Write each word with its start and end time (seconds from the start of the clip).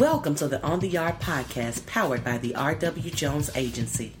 Welcome 0.00 0.34
to 0.36 0.48
the 0.48 0.62
On 0.62 0.80
the 0.80 0.88
Yard 0.88 1.20
podcast 1.20 1.84
powered 1.84 2.24
by 2.24 2.38
the 2.38 2.54
R.W. 2.54 3.10
Jones 3.10 3.50
Agency. 3.54 4.14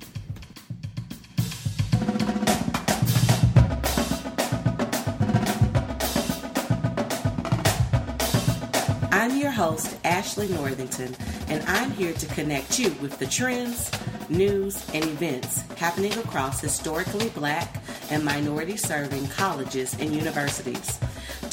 I'm 9.10 9.38
your 9.38 9.50
host, 9.50 9.96
Ashley 10.04 10.48
Northington, 10.48 11.16
and 11.48 11.62
I'm 11.66 11.90
here 11.92 12.12
to 12.12 12.26
connect 12.26 12.78
you 12.78 12.90
with 13.00 13.18
the 13.18 13.24
trends, 13.24 13.90
news, 14.28 14.86
and 14.92 15.02
events 15.02 15.62
happening 15.78 16.12
across 16.18 16.60
historically 16.60 17.30
black 17.30 17.82
and 18.10 18.22
minority 18.22 18.76
serving 18.76 19.28
colleges 19.28 19.96
and 19.98 20.14
universities. 20.14 20.98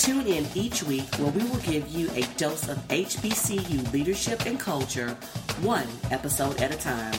Tune 0.07 0.27
in 0.27 0.47
each 0.55 0.83
week 0.83 1.13
where 1.15 1.33
we 1.33 1.43
will 1.43 1.57
give 1.57 1.85
you 1.89 2.09
a 2.11 2.21
dose 2.37 2.69
of 2.69 2.77
HBCU 2.87 3.91
leadership 3.91 4.45
and 4.45 4.57
culture, 4.57 5.09
one 5.59 5.85
episode 6.11 6.61
at 6.61 6.73
a 6.73 6.77
time. 6.77 7.13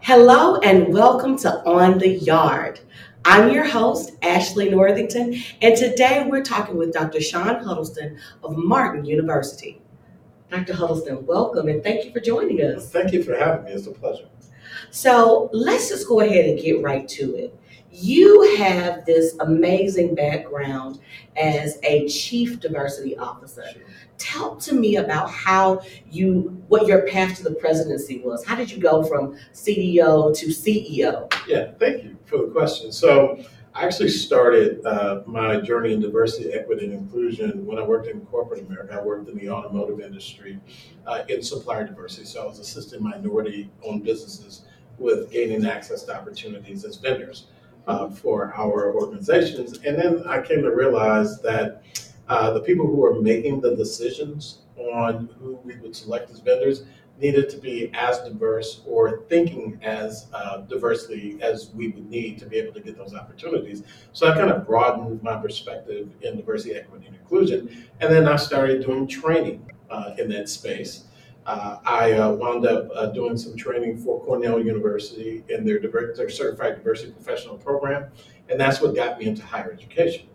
Hello 0.00 0.56
and 0.56 0.92
welcome 0.92 1.38
to 1.38 1.62
On 1.64 1.96
the 1.98 2.08
Yard. 2.08 2.80
I'm 3.24 3.52
your 3.52 3.64
host, 3.64 4.10
Ashley 4.22 4.70
Northington, 4.70 5.40
and 5.62 5.76
today 5.76 6.26
we're 6.28 6.42
talking 6.42 6.76
with 6.76 6.92
Dr. 6.92 7.20
Sean 7.20 7.62
Huddleston 7.62 8.18
of 8.42 8.56
Martin 8.56 9.04
University. 9.04 9.79
Dr. 10.50 10.74
Huddleston, 10.74 11.24
welcome 11.26 11.68
and 11.68 11.80
thank 11.82 12.04
you 12.04 12.12
for 12.12 12.18
joining 12.18 12.60
us. 12.60 12.90
Thank 12.90 13.12
you 13.12 13.22
for 13.22 13.36
having 13.36 13.66
me. 13.66 13.70
It's 13.70 13.86
a 13.86 13.92
pleasure. 13.92 14.28
So 14.90 15.48
let's 15.52 15.88
just 15.88 16.08
go 16.08 16.20
ahead 16.20 16.46
and 16.46 16.58
get 16.58 16.82
right 16.82 17.08
to 17.10 17.36
it. 17.36 17.56
You 17.92 18.56
have 18.56 19.04
this 19.04 19.36
amazing 19.38 20.16
background 20.16 20.98
as 21.36 21.78
a 21.84 22.08
chief 22.08 22.58
diversity 22.58 23.16
officer. 23.16 23.64
Sure. 23.72 23.82
Talk 24.18 24.60
to 24.60 24.74
me 24.74 24.96
about 24.96 25.30
how 25.30 25.82
you, 26.10 26.62
what 26.66 26.86
your 26.86 27.02
path 27.06 27.36
to 27.36 27.44
the 27.44 27.52
presidency 27.52 28.20
was. 28.20 28.44
How 28.44 28.56
did 28.56 28.72
you 28.72 28.78
go 28.78 29.04
from 29.04 29.36
CDO 29.52 30.36
to 30.36 30.46
CEO? 30.46 31.32
Yeah, 31.46 31.72
thank 31.78 32.02
you 32.02 32.16
for 32.26 32.38
the 32.38 32.50
question. 32.50 32.90
So, 32.92 33.44
I 33.72 33.84
actually 33.84 34.08
started 34.08 34.84
uh, 34.84 35.22
my 35.26 35.60
journey 35.60 35.92
in 35.92 36.00
diversity, 36.00 36.52
equity, 36.52 36.86
and 36.86 36.92
inclusion 36.92 37.64
when 37.64 37.78
I 37.78 37.82
worked 37.82 38.08
in 38.08 38.20
corporate 38.22 38.66
America. 38.66 38.94
I 38.94 39.02
worked 39.02 39.28
in 39.28 39.36
the 39.36 39.48
automotive 39.48 40.00
industry 40.00 40.58
uh, 41.06 41.22
in 41.28 41.40
supplier 41.40 41.86
diversity. 41.86 42.26
So, 42.26 42.42
I 42.42 42.46
was 42.46 42.58
assisting 42.58 43.02
minority 43.02 43.70
owned 43.84 44.02
businesses 44.02 44.62
with 44.98 45.30
gaining 45.30 45.64
access 45.66 46.02
to 46.04 46.16
opportunities 46.16 46.84
as 46.84 46.96
vendors 46.96 47.46
uh, 47.86 48.10
for 48.10 48.52
our 48.56 48.92
organizations. 48.92 49.78
And 49.78 49.96
then 49.96 50.24
I 50.26 50.42
came 50.42 50.62
to 50.62 50.74
realize 50.74 51.40
that 51.42 51.82
uh, 52.28 52.52
the 52.52 52.60
people 52.60 52.86
who 52.86 52.96
were 52.96 53.20
making 53.20 53.60
the 53.60 53.76
decisions 53.76 54.62
on 54.76 55.28
who 55.40 55.60
we 55.64 55.76
would 55.76 55.94
select 55.94 56.30
as 56.30 56.40
vendors 56.40 56.84
needed 57.20 57.48
to 57.50 57.58
be 57.58 57.90
as 57.94 58.18
diverse 58.20 58.80
or 58.86 59.22
thinking 59.28 59.78
as 59.82 60.26
uh, 60.32 60.58
diversely 60.62 61.38
as 61.42 61.70
we 61.74 61.88
would 61.88 62.08
need 62.08 62.38
to 62.38 62.46
be 62.46 62.56
able 62.56 62.72
to 62.72 62.80
get 62.80 62.96
those 62.96 63.14
opportunities. 63.14 63.82
So 64.12 64.28
I 64.28 64.34
kind 64.34 64.50
of 64.50 64.66
broadened 64.66 65.22
my 65.22 65.36
perspective 65.36 66.08
in 66.22 66.36
diversity, 66.36 66.74
equity, 66.74 67.06
and 67.06 67.16
inclusion. 67.16 67.86
And 68.00 68.12
then 68.12 68.26
I 68.26 68.36
started 68.36 68.84
doing 68.84 69.06
training 69.06 69.70
uh, 69.90 70.14
in 70.18 70.28
that 70.30 70.48
space. 70.48 71.04
Uh, 71.46 71.78
I 71.84 72.12
uh, 72.12 72.32
wound 72.32 72.66
up 72.66 72.88
uh, 72.94 73.06
doing 73.06 73.36
some 73.36 73.56
training 73.56 73.98
for 73.98 74.22
Cornell 74.24 74.62
University 74.62 75.42
in 75.48 75.64
their, 75.64 75.78
diver- 75.78 76.14
their 76.16 76.28
Certified 76.28 76.76
Diversity 76.76 77.12
Professional 77.12 77.56
Program, 77.56 78.10
and 78.48 78.60
that's 78.60 78.80
what 78.80 78.94
got 78.94 79.18
me 79.18 79.26
into 79.26 79.44
higher 79.44 79.72
education 79.72 80.26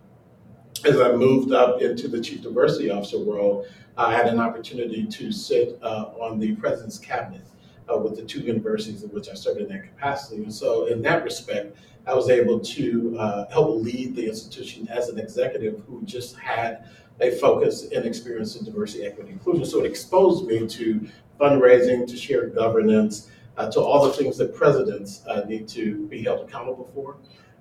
as 0.85 0.99
I 0.99 1.11
moved 1.13 1.51
up 1.51 1.81
into 1.81 2.07
the 2.07 2.21
chief 2.21 2.41
diversity 2.43 2.89
officer 2.89 3.19
world, 3.19 3.67
I 3.97 4.13
had 4.13 4.27
an 4.27 4.39
opportunity 4.39 5.05
to 5.05 5.31
sit 5.31 5.79
uh, 5.81 6.11
on 6.19 6.37
the 6.37 6.55
president's 6.55 6.99
cabinet 6.99 7.45
uh, 7.91 7.97
with 7.97 8.17
the 8.17 8.23
two 8.23 8.41
universities 8.41 9.03
in 9.03 9.09
which 9.09 9.29
I 9.29 9.35
served 9.35 9.61
in 9.61 9.69
that 9.69 9.83
capacity. 9.83 10.43
And 10.43 10.53
so, 10.53 10.87
in 10.87 11.01
that 11.03 11.23
respect, 11.23 11.77
I 12.05 12.13
was 12.13 12.29
able 12.29 12.59
to 12.59 13.17
uh, 13.17 13.45
help 13.49 13.81
lead 13.81 14.15
the 14.15 14.27
institution 14.27 14.87
as 14.89 15.09
an 15.09 15.17
executive 15.17 15.81
who 15.87 16.01
just 16.03 16.35
had 16.35 16.85
a 17.21 17.31
focus 17.31 17.87
and 17.95 18.05
experience 18.05 18.57
in 18.57 18.65
diversity, 18.65 19.05
equity, 19.05 19.31
inclusion. 19.31 19.65
So, 19.65 19.79
it 19.79 19.85
exposed 19.85 20.45
me 20.45 20.67
to 20.67 21.07
fundraising, 21.39 22.05
to 22.07 22.17
shared 22.17 22.53
governance, 22.53 23.29
uh, 23.57 23.71
to 23.71 23.79
all 23.79 24.05
the 24.05 24.13
things 24.13 24.37
that 24.37 24.53
presidents 24.53 25.21
uh, 25.27 25.41
need 25.47 25.69
to 25.69 26.05
be 26.07 26.21
held 26.21 26.49
accountable 26.49 26.89
for. 26.93 27.15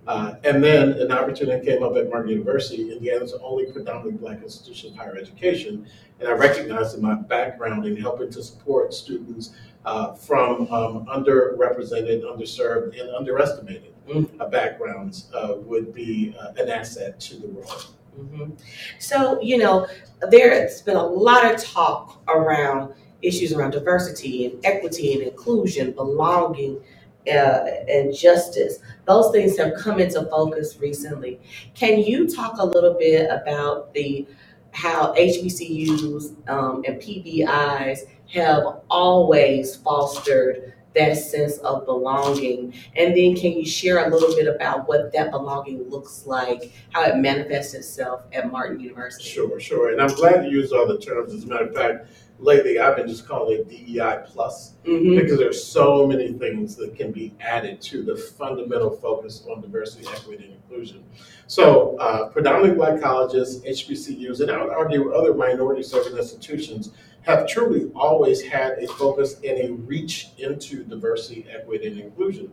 Uh, 0.06 0.34
and 0.44 0.62
then 0.62 0.90
an 0.92 1.10
opportunity 1.10 1.64
came 1.64 1.82
up 1.82 1.96
at 1.96 2.10
Martin 2.10 2.30
University, 2.30 2.92
Indiana's 2.92 3.32
only 3.42 3.66
predominantly 3.72 4.12
black 4.12 4.42
institution 4.42 4.90
of 4.90 4.96
higher 4.96 5.16
education. 5.16 5.86
And 6.20 6.28
I 6.28 6.32
recognized 6.32 6.96
in 6.96 7.02
my 7.02 7.14
background 7.14 7.86
in 7.86 7.96
helping 7.96 8.30
to 8.30 8.42
support 8.42 8.92
students 8.92 9.54
uh, 9.84 10.14
from 10.14 10.72
um, 10.72 11.06
underrepresented, 11.06 12.22
underserved, 12.22 13.00
and 13.00 13.10
underestimated 13.10 13.94
uh, 14.40 14.48
backgrounds 14.48 15.30
uh, 15.34 15.54
would 15.56 15.94
be 15.94 16.34
uh, 16.38 16.52
an 16.58 16.68
asset 16.68 17.18
to 17.20 17.36
the 17.36 17.48
world. 17.48 17.86
hmm 18.14 18.50
So, 18.98 19.40
you 19.40 19.58
know, 19.58 19.86
there's 20.30 20.82
been 20.82 20.96
a 20.96 21.06
lot 21.06 21.52
of 21.52 21.62
talk 21.62 22.22
around 22.28 22.94
issues 23.22 23.52
around 23.52 23.70
diversity 23.70 24.46
and 24.46 24.66
equity 24.66 25.14
and 25.14 25.22
inclusion, 25.22 25.92
belonging, 25.92 26.80
uh, 27.28 27.64
and 27.88 28.14
justice. 28.14 28.78
Those 29.06 29.32
things 29.32 29.56
have 29.58 29.74
come 29.76 30.00
into 30.00 30.24
focus 30.26 30.78
recently. 30.80 31.40
Can 31.74 31.98
you 32.00 32.28
talk 32.28 32.58
a 32.58 32.66
little 32.66 32.94
bit 32.94 33.28
about 33.30 33.92
the 33.94 34.26
how 34.72 35.14
HBCUs 35.14 36.48
um, 36.48 36.82
and 36.86 37.00
PBIs 37.00 38.00
have 38.32 38.64
always 38.90 39.76
fostered 39.76 40.72
that 40.94 41.16
sense 41.16 41.58
of 41.58 41.86
belonging? 41.86 42.74
And 42.96 43.16
then 43.16 43.36
can 43.36 43.52
you 43.52 43.64
share 43.64 44.06
a 44.06 44.10
little 44.10 44.34
bit 44.34 44.48
about 44.48 44.88
what 44.88 45.12
that 45.12 45.30
belonging 45.30 45.88
looks 45.88 46.26
like, 46.26 46.72
how 46.92 47.04
it 47.04 47.16
manifests 47.16 47.74
itself 47.74 48.22
at 48.32 48.50
Martin 48.50 48.80
University? 48.80 49.28
Sure, 49.28 49.60
sure. 49.60 49.92
And 49.92 50.00
I'm 50.00 50.14
glad 50.16 50.44
you 50.44 50.50
used 50.50 50.72
all 50.72 50.86
the 50.86 50.98
terms. 50.98 51.32
As 51.32 51.44
a 51.44 51.46
matter 51.46 51.66
of 51.66 51.74
fact, 51.74 52.08
lately 52.44 52.78
I've 52.78 52.96
been 52.96 53.08
just 53.08 53.26
calling 53.26 53.58
it 53.58 53.68
DEI 53.68 54.24
plus 54.26 54.74
hmm 54.84 55.16
because 55.16 55.38
there's 55.38 55.64
so 55.64 56.06
many 56.06 56.32
things 56.32 56.76
that 56.76 56.94
can 56.96 57.10
be 57.10 57.34
added 57.40 57.80
to 57.82 58.02
the 58.02 58.16
fundamental 58.16 58.90
focus 58.90 59.46
on 59.50 59.60
diversity, 59.62 60.06
equity, 60.08 60.44
and 60.44 60.54
inclusion. 60.54 61.02
So, 61.46 61.96
uh, 61.98 62.28
predominantly 62.28 62.76
black 62.76 63.00
colleges, 63.00 63.62
HBCUs, 63.62 64.40
and 64.40 64.50
I 64.50 64.62
would 64.62 64.72
argue 64.72 65.12
other 65.12 65.34
minority 65.34 65.82
serving 65.82 66.16
institutions 66.16 66.90
have 67.22 67.46
truly 67.46 67.90
always 67.94 68.42
had 68.42 68.72
a 68.78 68.86
focus 68.86 69.36
and 69.44 69.58
a 69.58 69.72
reach 69.72 70.30
into 70.38 70.84
diversity, 70.84 71.46
equity, 71.50 71.86
and 71.86 71.98
inclusion. 72.00 72.52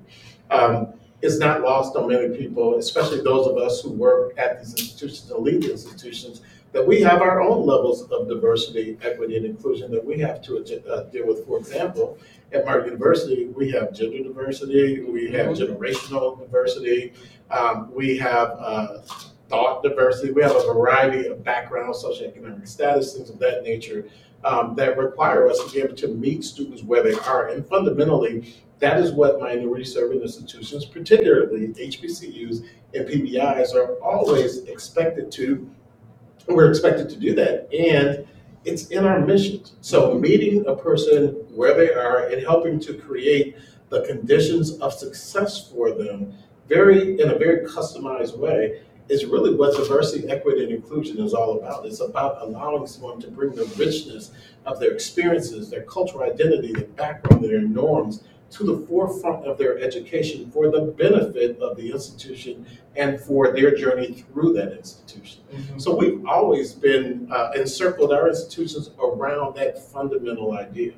Um, 0.50 0.94
it's 1.22 1.38
not 1.38 1.62
lost 1.62 1.96
on 1.96 2.08
many 2.08 2.36
people, 2.36 2.78
especially 2.78 3.22
those 3.22 3.48
of 3.48 3.58
us 3.58 3.82
who 3.82 3.92
work 3.92 4.38
at 4.38 4.60
these 4.60 4.72
institutions 4.72 5.30
and 5.30 5.44
lead 5.44 5.66
institutions, 5.66 6.42
that 6.72 6.88
we 6.88 7.02
have 7.02 7.22
our 7.22 7.42
own 7.42 7.66
levels 7.66 8.04
of 8.12 8.28
diversity, 8.28 8.98
equity, 9.02 9.36
and 9.38 9.46
inclusion 9.46 9.92
that 9.92 10.04
we 10.04 10.20
have 10.20 10.42
to 10.44 10.58
uh, 10.90 11.04
deal 11.04 11.28
with. 11.28 11.46
For 11.46 11.58
example, 11.58 12.18
at 12.54 12.66
Martin 12.66 12.92
University, 12.92 13.46
we 13.48 13.72
have 13.72 13.94
gender 13.94 14.24
diversity, 14.24 15.02
we 15.02 15.30
have 15.32 15.48
generational 15.48 16.40
diversity, 16.40 17.14
um, 17.50 17.94
we 17.94 18.18
have 18.18 18.52
uh, 18.58 19.00
thought 19.50 19.84
diversity, 19.84 20.32
we 20.32 20.42
have 20.42 20.56
a 20.56 20.74
variety 20.74 21.28
of 21.28 21.44
backgrounds, 21.44 22.04
socioeconomic 22.04 22.68
status, 22.68 23.16
things 23.16 23.30
of 23.30 23.40
that 23.40 23.64
nature 23.64 24.08
um, 24.46 24.74
that 24.76 24.98
require 24.98 25.50
us 25.50 25.64
to 25.66 25.72
be 25.72 25.82
able 25.82 25.96
to 25.96 26.08
meet 26.08 26.44
students 26.44 26.84
where 26.84 27.04
they 27.04 27.14
are. 27.20 27.50
And 27.50 27.68
fundamentally, 27.68 28.56
that 28.80 28.98
is 28.98 29.12
what 29.12 29.40
minority 29.40 29.84
serving 29.84 30.22
institutions, 30.22 30.86
particularly 30.86 31.68
HBCUs 31.68 32.66
and 32.96 33.08
PBIs, 33.08 33.76
are 33.76 33.96
always 34.02 34.64
expected 34.64 35.32
to 35.34 35.70
we're 36.48 36.70
expected 36.70 37.10
to 37.10 37.18
do 37.18 37.34
that. 37.36 37.74
And 37.74 38.28
it's 38.66 38.88
in 38.88 39.06
our 39.06 39.20
missions. 39.20 39.74
So 39.82 40.18
meeting 40.18 40.66
a 40.68 40.76
person 40.76 41.30
where 41.56 41.76
they 41.76 41.94
are 41.94 42.28
and 42.28 42.42
helping 42.42 42.80
to 42.82 42.94
create 42.94 43.58
the 43.90 44.02
conditions 44.06 44.78
of 44.80 44.94
success 44.94 45.70
for 45.70 45.92
them 45.92 46.34
very 46.68 47.20
in 47.20 47.30
a 47.30 47.38
very 47.38 47.66
customized 47.68 48.38
way 48.38 48.82
is 49.10 49.26
really 49.26 49.54
what 49.54 49.76
diversity, 49.76 50.30
equity, 50.30 50.64
and 50.64 50.72
inclusion 50.72 51.20
is 51.20 51.34
all 51.34 51.58
about. 51.58 51.86
It's 51.86 52.00
about 52.00 52.42
allowing 52.42 52.88
someone 52.88 53.20
to 53.22 53.30
bring 53.30 53.54
the 53.54 53.66
richness 53.78 54.32
of 54.66 54.80
their 54.80 54.94
experiences, 54.94 55.70
their 55.70 55.84
cultural 55.84 56.24
identity, 56.24 56.72
their 56.72 56.86
background, 56.86 57.44
their 57.44 57.62
norms 57.62 58.24
to 58.52 58.64
the 58.66 58.86
forefront 58.86 59.46
of 59.46 59.58
their 59.58 59.80
education 59.80 60.52
for 60.52 60.70
the 60.70 60.82
benefit 60.82 61.58
of 61.60 61.78
the 61.78 61.92
institution 61.92 62.66
and 62.96 63.20
for 63.20 63.54
their 63.54 63.74
journey 63.76 64.26
through 64.34 64.54
that 64.54 64.74
institution. 64.74 65.42
So 65.78 65.96
we've 65.96 66.26
always 66.26 66.74
been 66.74 67.30
uh, 67.32 67.52
encircled 67.56 68.12
our 68.12 68.28
institutions 68.28 68.92
around 69.00 69.56
that 69.56 69.82
fundamental 69.92 70.54
idea. 70.54 70.94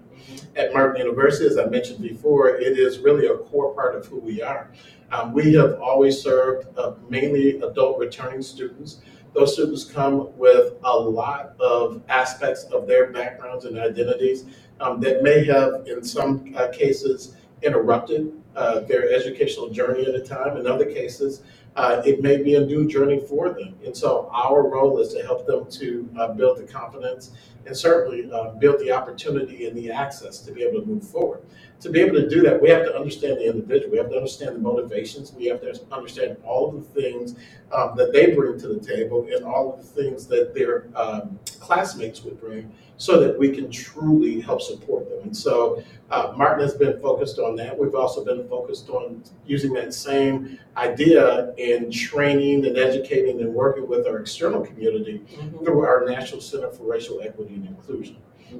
At 0.55 0.73
Martin 0.73 1.05
University, 1.05 1.45
as 1.45 1.57
I 1.57 1.65
mentioned 1.65 2.01
before, 2.01 2.49
it 2.55 2.77
is 2.79 2.99
really 2.99 3.27
a 3.27 3.37
core 3.37 3.73
part 3.73 3.95
of 3.95 4.05
who 4.07 4.19
we 4.19 4.41
are. 4.41 4.71
Um, 5.11 5.31
we 5.31 5.53
have 5.53 5.79
always 5.79 6.19
served 6.19 6.67
uh, 6.77 6.93
mainly 7.07 7.59
adult 7.61 7.99
returning 7.99 8.41
students. 8.41 9.01
Those 9.35 9.53
students 9.53 9.83
come 9.85 10.35
with 10.37 10.73
a 10.83 10.97
lot 10.97 11.55
of 11.59 12.01
aspects 12.09 12.63
of 12.65 12.87
their 12.87 13.11
backgrounds 13.11 13.65
and 13.65 13.77
identities 13.77 14.45
um, 14.79 14.99
that 15.01 15.23
may 15.23 15.45
have, 15.45 15.87
in 15.87 16.03
some 16.03 16.53
uh, 16.55 16.67
cases, 16.69 17.35
interrupted 17.63 18.31
uh, 18.55 18.81
their 18.81 19.11
educational 19.11 19.69
journey 19.69 20.05
at 20.05 20.13
a 20.13 20.21
time. 20.21 20.57
In 20.57 20.67
other 20.67 20.85
cases, 20.85 21.41
uh, 21.75 22.01
it 22.05 22.21
may 22.21 22.41
be 22.41 22.55
a 22.55 22.61
new 22.61 22.87
journey 22.87 23.19
for 23.19 23.49
them. 23.49 23.75
And 23.83 23.95
so 23.95 24.29
our 24.31 24.67
role 24.67 24.99
is 24.99 25.13
to 25.13 25.23
help 25.23 25.47
them 25.47 25.69
to 25.71 26.09
uh, 26.19 26.27
build 26.33 26.59
the 26.59 26.63
confidence 26.63 27.31
and 27.65 27.75
certainly 27.75 28.29
uh, 28.31 28.51
build 28.51 28.79
the 28.79 28.91
opportunity 28.91 29.65
and 29.67 29.75
the 29.75 29.89
access 29.89 30.39
to 30.39 30.51
be 30.51 30.63
able 30.63 30.81
to 30.81 30.85
move 30.85 31.07
forward. 31.07 31.41
To 31.83 31.89
be 31.89 31.99
able 31.99 32.15
to 32.15 32.29
do 32.29 32.41
that, 32.43 32.61
we 32.61 32.69
have 32.69 32.85
to 32.85 32.95
understand 32.95 33.39
the 33.39 33.45
individual. 33.49 33.91
We 33.91 33.97
have 33.97 34.09
to 34.09 34.15
understand 34.15 34.55
the 34.55 34.59
motivations. 34.59 35.33
We 35.33 35.47
have 35.47 35.59
to 35.61 35.77
understand 35.91 36.37
all 36.45 36.69
of 36.69 36.75
the 36.93 37.01
things 37.01 37.35
um, 37.73 37.97
that 37.97 38.13
they 38.13 38.31
bring 38.33 38.57
to 38.59 38.69
the 38.69 38.79
table 38.79 39.27
and 39.29 39.43
all 39.43 39.73
of 39.73 39.79
the 39.79 40.01
things 40.01 40.25
that 40.27 40.53
their 40.55 40.87
um, 40.95 41.37
classmates 41.59 42.23
would 42.23 42.39
bring 42.39 42.71
so 42.95 43.19
that 43.19 43.37
we 43.37 43.49
can 43.51 43.69
truly 43.69 44.39
help 44.39 44.61
support 44.61 45.09
them. 45.09 45.19
And 45.23 45.35
so 45.35 45.83
uh, 46.09 46.31
Martin 46.37 46.61
has 46.63 46.73
been 46.73 47.01
focused 47.01 47.37
on 47.37 47.57
that. 47.57 47.77
We've 47.77 47.95
also 47.95 48.23
been 48.23 48.47
focused 48.47 48.87
on 48.89 49.21
using 49.45 49.73
that 49.73 49.93
same 49.93 50.59
idea 50.77 51.53
in 51.57 51.91
training 51.91 52.65
and 52.65 52.77
educating 52.77 53.41
and 53.41 53.53
working 53.53 53.87
with 53.89 54.07
our 54.07 54.19
external 54.19 54.61
community 54.61 55.21
Mhm. 55.35 55.65
through 55.65 55.81
our 55.81 56.05
National 56.05 56.39
Center 56.39 56.69
for 56.69 56.83
Racial 56.83 57.19
Equity 57.21 57.55
and 57.55 57.67
Inclusion. 57.67 58.15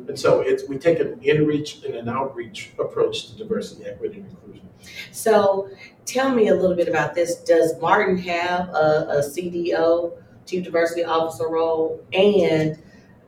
And 0.08 0.20
so 0.20 0.42
it's, 0.42 0.68
we 0.68 0.78
take 0.78 1.00
an 1.00 1.20
in-reach 1.22 1.84
and 1.84 1.96
an 1.96 2.10
outreach 2.10 2.72
approach 2.80 3.28
to 3.28 3.38
diversity, 3.38 3.86
equity, 3.86 4.20
and 4.20 4.30
inclusion. 4.30 4.70
So 5.12 5.70
tell 6.06 6.34
me 6.34 6.50
a 6.50 6.56
little 6.56 6.76
bit 6.76 6.88
about 6.88 7.16
this. 7.16 7.36
Does 7.36 7.80
Martin 7.80 8.18
have 8.18 8.70
a, 8.70 9.08
a 9.10 9.18
CDO, 9.22 10.14
Chief 10.46 10.64
Diversity 10.64 11.04
Officer 11.04 11.48
role? 11.48 12.04
And 12.12 12.82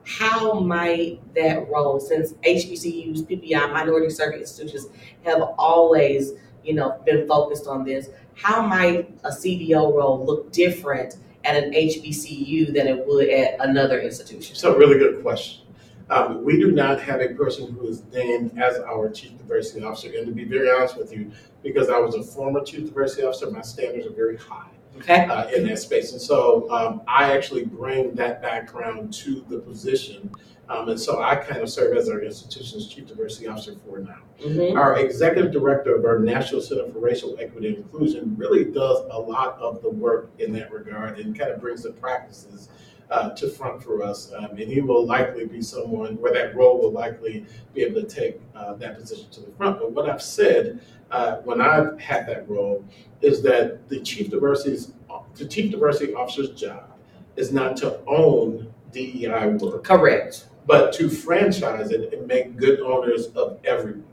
how 0.05 0.59
might 0.59 1.19
that 1.33 1.67
role, 1.69 1.99
since 1.99 2.33
HBCUs, 2.33 3.23
PBI, 3.23 3.73
minority 3.73 4.09
serving 4.09 4.39
institutions 4.39 4.87
have 5.23 5.41
always, 5.57 6.33
you 6.63 6.73
know, 6.73 7.01
been 7.05 7.27
focused 7.27 7.67
on 7.67 7.83
this, 7.83 8.09
how 8.35 8.61
might 8.61 9.09
a 9.23 9.29
CDO 9.29 9.93
role 9.93 10.23
look 10.25 10.51
different 10.51 11.17
at 11.43 11.55
an 11.55 11.71
HBCU 11.71 12.73
than 12.73 12.87
it 12.87 13.05
would 13.07 13.29
at 13.29 13.55
another 13.59 13.99
institution? 13.99 14.55
So, 14.55 14.75
really 14.75 14.97
good 14.97 15.21
question. 15.21 15.64
Um, 16.09 16.43
we 16.43 16.59
do 16.59 16.71
not 16.71 17.01
have 17.01 17.21
a 17.21 17.29
person 17.29 17.73
who 17.73 17.87
is 17.87 18.03
named 18.13 18.59
as 18.59 18.77
our 18.79 19.09
chief 19.09 19.37
diversity 19.37 19.83
officer. 19.83 20.11
And 20.15 20.27
to 20.27 20.31
be 20.31 20.43
very 20.43 20.69
honest 20.69 20.97
with 20.97 21.11
you, 21.11 21.31
because 21.63 21.89
I 21.89 21.97
was 21.97 22.15
a 22.15 22.23
former 22.23 22.63
chief 22.63 22.85
diversity 22.85 23.23
officer, 23.23 23.49
my 23.49 23.61
standards 23.61 24.05
are 24.05 24.11
very 24.11 24.37
high 24.37 24.69
Okay? 24.97 25.25
uh, 25.25 25.47
in 25.49 25.67
that 25.67 25.79
space. 25.79 26.11
And 26.11 26.21
so 26.21 26.69
um, 26.71 27.01
I 27.07 27.35
actually 27.35 27.65
bring 27.65 28.13
that 28.15 28.41
background 28.41 29.13
to 29.15 29.45
the 29.49 29.59
position. 29.59 30.31
Um, 30.67 30.89
and 30.89 30.99
so 30.99 31.21
I 31.21 31.35
kind 31.35 31.61
of 31.61 31.69
serve 31.69 31.95
as 31.95 32.09
our 32.09 32.21
institution's 32.21 32.87
chief 32.87 33.07
diversity 33.07 33.47
officer 33.47 33.75
for 33.85 33.99
now. 33.99 34.17
Mm-hmm. 34.41 34.77
Our 34.77 34.97
executive 34.97 35.51
director 35.51 35.95
of 35.95 36.05
our 36.05 36.19
National 36.19 36.59
Center 36.59 36.91
for 36.91 36.99
Racial 36.99 37.37
Equity 37.39 37.67
and 37.67 37.77
Inclusion 37.77 38.35
really 38.35 38.65
does 38.65 38.99
a 39.11 39.19
lot 39.19 39.57
of 39.59 39.81
the 39.83 39.89
work 39.89 40.31
in 40.39 40.51
that 40.53 40.71
regard 40.71 41.19
and 41.19 41.37
kind 41.37 41.51
of 41.51 41.61
brings 41.61 41.83
the 41.83 41.91
practices 41.91 42.69
uh, 43.11 43.29
to 43.31 43.49
front 43.49 43.83
for 43.83 44.03
us. 44.03 44.31
Um, 44.33 44.51
and 44.51 44.71
he 44.71 44.81
will 44.81 45.05
likely 45.05 45.45
be 45.45 45.61
someone 45.61 46.15
where 46.15 46.33
that 46.33 46.55
role 46.55 46.79
will 46.79 46.91
likely 46.91 47.45
be 47.73 47.83
able 47.83 48.01
to 48.01 48.07
take 48.07 48.41
uh, 48.55 48.73
that 48.75 48.97
position 48.99 49.29
to 49.31 49.41
the 49.41 49.51
front. 49.51 49.79
But 49.79 49.91
what 49.91 50.09
I've 50.09 50.21
said 50.21 50.79
uh, 51.11 51.37
when 51.37 51.61
I've 51.61 51.99
had 51.99 52.27
that 52.27 52.49
role 52.49 52.83
is 53.21 53.41
that 53.43 53.87
the 53.89 53.99
chief 54.01 54.29
diversity's 54.29 54.91
the 55.35 55.45
chief 55.45 55.71
diversity 55.71 56.13
officer's 56.13 56.51
job 56.51 56.91
is 57.35 57.51
not 57.51 57.75
to 57.77 57.99
own 58.07 58.73
DEI 58.91 59.47
work, 59.59 59.83
Correct. 59.83 60.47
but 60.65 60.93
to 60.93 61.09
franchise 61.09 61.91
it 61.91 62.13
and 62.13 62.25
make 62.25 62.55
good 62.55 62.79
owners 62.79 63.27
of 63.27 63.59
everyone. 63.65 64.05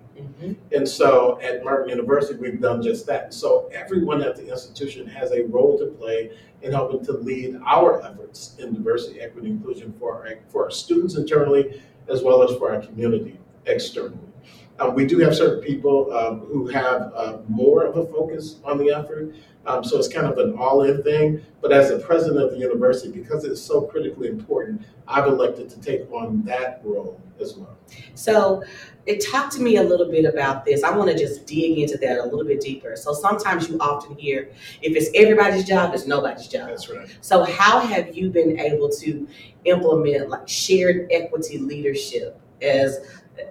Mm-hmm. 0.42 0.74
And 0.74 0.88
so 0.88 1.40
at 1.40 1.64
Martin 1.64 1.90
University, 1.90 2.38
we've 2.38 2.60
done 2.60 2.82
just 2.82 3.06
that. 3.06 3.32
So 3.32 3.70
everyone 3.72 4.22
at 4.22 4.36
the 4.36 4.50
institution 4.50 5.06
has 5.06 5.30
a 5.32 5.44
role 5.44 5.78
to 5.78 5.86
play 5.86 6.36
in 6.62 6.72
helping 6.72 7.04
to 7.06 7.12
lead 7.12 7.58
our 7.66 8.02
efforts 8.02 8.56
in 8.58 8.74
diversity, 8.74 9.20
equity, 9.20 9.50
inclusion 9.50 9.94
for 9.98 10.14
our, 10.14 10.34
for 10.48 10.64
our 10.64 10.70
students 10.70 11.16
internally, 11.16 11.82
as 12.08 12.22
well 12.22 12.42
as 12.42 12.56
for 12.58 12.74
our 12.74 12.80
community 12.80 13.38
externally. 13.66 14.31
Um, 14.78 14.94
we 14.94 15.06
do 15.06 15.18
have 15.18 15.34
certain 15.34 15.62
people 15.62 16.12
um, 16.12 16.40
who 16.40 16.66
have 16.68 17.12
uh, 17.14 17.38
more 17.48 17.84
of 17.84 17.96
a 17.96 18.06
focus 18.06 18.56
on 18.64 18.78
the 18.78 18.90
effort. 18.90 19.34
Um, 19.66 19.84
so 19.84 19.98
it's 19.98 20.08
kind 20.08 20.26
of 20.26 20.38
an 20.38 20.56
all-in 20.58 21.02
thing. 21.02 21.42
But 21.60 21.72
as 21.72 21.90
the 21.90 21.98
president 21.98 22.42
of 22.42 22.50
the 22.50 22.58
university, 22.58 23.12
because 23.12 23.44
it's 23.44 23.60
so 23.60 23.82
critically 23.82 24.28
important, 24.28 24.82
I've 25.06 25.26
elected 25.26 25.68
to 25.70 25.80
take 25.80 26.10
on 26.10 26.42
that 26.44 26.80
role 26.84 27.20
as 27.40 27.54
well. 27.54 27.76
So, 28.14 28.62
it 29.06 29.24
talk 29.24 29.50
to 29.50 29.60
me 29.60 29.76
a 29.76 29.82
little 29.82 30.08
bit 30.08 30.24
about 30.24 30.64
this. 30.64 30.84
I 30.84 30.96
want 30.96 31.10
to 31.10 31.18
just 31.18 31.46
dig 31.46 31.78
into 31.78 31.98
that 31.98 32.18
a 32.18 32.24
little 32.24 32.44
bit 32.44 32.60
deeper. 32.60 32.94
So 32.96 33.12
sometimes 33.12 33.68
you 33.68 33.76
often 33.80 34.16
hear, 34.16 34.50
if 34.80 34.96
it's 34.96 35.10
everybody's 35.14 35.64
job, 35.64 35.92
it's 35.92 36.06
nobody's 36.06 36.46
job. 36.46 36.68
That's 36.68 36.88
right. 36.88 37.08
So 37.20 37.42
how 37.42 37.80
have 37.80 38.16
you 38.16 38.30
been 38.30 38.58
able 38.60 38.88
to 38.90 39.26
implement 39.64 40.28
like 40.28 40.48
shared 40.48 41.08
equity 41.10 41.58
leadership 41.58 42.40
as 42.62 42.98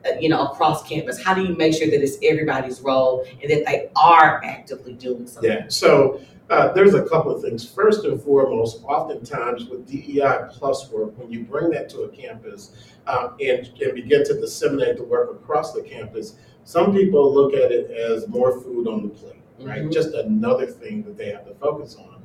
uh, 0.06 0.12
you 0.19 0.30
know 0.30 0.48
across 0.48 0.88
campus? 0.88 1.22
How 1.22 1.34
do 1.34 1.44
you 1.44 1.56
make 1.56 1.74
sure 1.74 1.88
that 1.88 2.02
it's 2.02 2.18
everybody's 2.24 2.81
role 2.81 3.25
and 3.42 3.52
that 3.52 3.66
they 3.66 3.90
are 3.96 4.42
actively 4.44 4.94
doing 4.94 5.28
something? 5.28 5.52
Yeah, 5.52 5.66
so 5.68 6.22
uh, 6.50 6.72
there's 6.74 6.94
a 6.94 7.04
couple 7.04 7.34
of 7.34 7.42
things. 7.42 7.68
First 7.69 8.06
and 8.06 8.22
foremost, 8.22 8.84
oftentimes 8.84 9.66
with 9.66 9.88
DEI 9.88 10.48
plus 10.50 10.90
work, 10.92 11.18
when 11.18 11.31
you 11.31 11.44
bring 11.44 11.69
that 11.72 11.90
to 11.90 12.02
a 12.02 12.10
campus 12.10 12.75
um, 13.08 13.36
and, 13.40 13.72
and 13.81 13.96
begin 13.96 14.24
to 14.25 14.34
disseminate 14.40 14.98
the 14.98 15.04
work 15.04 15.31
across 15.31 15.74
the 15.74 15.81
campus, 15.81 16.36
some 16.63 16.94
people 16.94 17.34
look 17.34 17.54
at 17.54 17.72
it 17.72 17.90
as 17.92 18.28
more 18.28 18.60
food 18.62 18.88
on 18.88 19.04
the 19.04 19.10
plate, 19.10 19.42
right? 19.60 19.84
Mhm. 19.84 19.94
Just 19.94 20.13
another 20.13 20.66
thing 20.68 21.04
that 21.04 21.18
they 21.18 21.30
have 21.31 21.46
to 21.48 21.54
focus 21.56 21.96
on. 21.98 22.22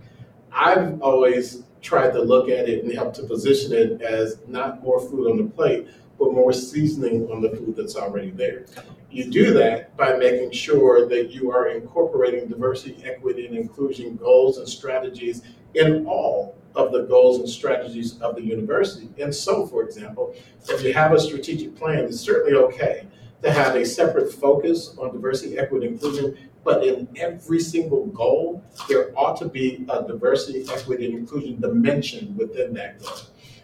I've 0.53 1.01
always 1.01 1.63
tried 1.81 2.13
to 2.15 2.23
look 2.23 2.49
at 2.49 2.69
it 2.69 2.83
and 2.83 2.93
help 2.93 3.15
to 3.15 3.23
position 3.23 3.73
it 3.73 4.03
as 4.03 4.39
not 4.49 4.83
more 4.83 5.01
food 5.01 5.31
on 5.31 5.37
the 5.37 5.45
plate, 5.45 5.87
but 6.19 6.33
more 6.33 6.53
seasoning 6.53 7.31
on 7.31 7.41
the 7.41 7.51
food 7.51 7.75
that's 7.77 7.97
already 7.97 8.31
there. 8.31 8.67
You 9.11 9.31
do 9.31 9.53
that 9.55 9.97
by 9.97 10.17
making 10.17 10.51
sure 10.53 11.09
that 11.09 11.31
you 11.31 11.51
are 11.51 11.69
incorporating 11.69 12.49
diversity, 12.49 13.03
equity, 13.05 13.47
and 13.47 13.57
inclusion 13.57 14.17
goals 14.17 14.59
and 14.59 14.69
strategies 14.69 15.43
in 15.75 16.07
all 16.07 16.57
of 16.75 16.93
the 16.93 17.05
goals 17.05 17.39
and 17.39 17.49
strategies 17.49 18.19
of 18.21 18.35
the 18.37 18.43
university. 18.43 19.09
And 19.19 19.35
so, 19.35 19.67
for 19.67 19.83
example, 19.83 20.35
if 20.69 20.83
you 20.83 20.93
have 20.93 21.13
a 21.13 21.21
strategic 21.21 21.75
plan, 21.77 22.05
it's 22.05 22.21
certainly 22.21 22.55
okay 22.55 23.07
to 23.43 23.51
have 23.51 23.75
a 23.77 23.85
separate 23.85 24.33
focus 24.33 24.95
on 24.99 25.13
diversity, 25.13 25.59
equity, 25.59 25.87
and 25.87 25.95
inclusion, 25.95 26.37
but 26.65 26.85
in 26.85 27.09
every 27.17 27.61
single 27.61 28.07
goal, 28.07 28.65
there 28.89 29.13
ought 29.17 29.37
to 29.39 29.49
be 29.49 29.87
a 29.89 30.03
diversity, 30.03 30.67
equity, 30.71 31.07
and 31.07 31.15
inclusion 31.19 31.61
dimension 31.61 32.37
within 32.37 32.75
that 32.75 33.01
goal. 33.01 33.17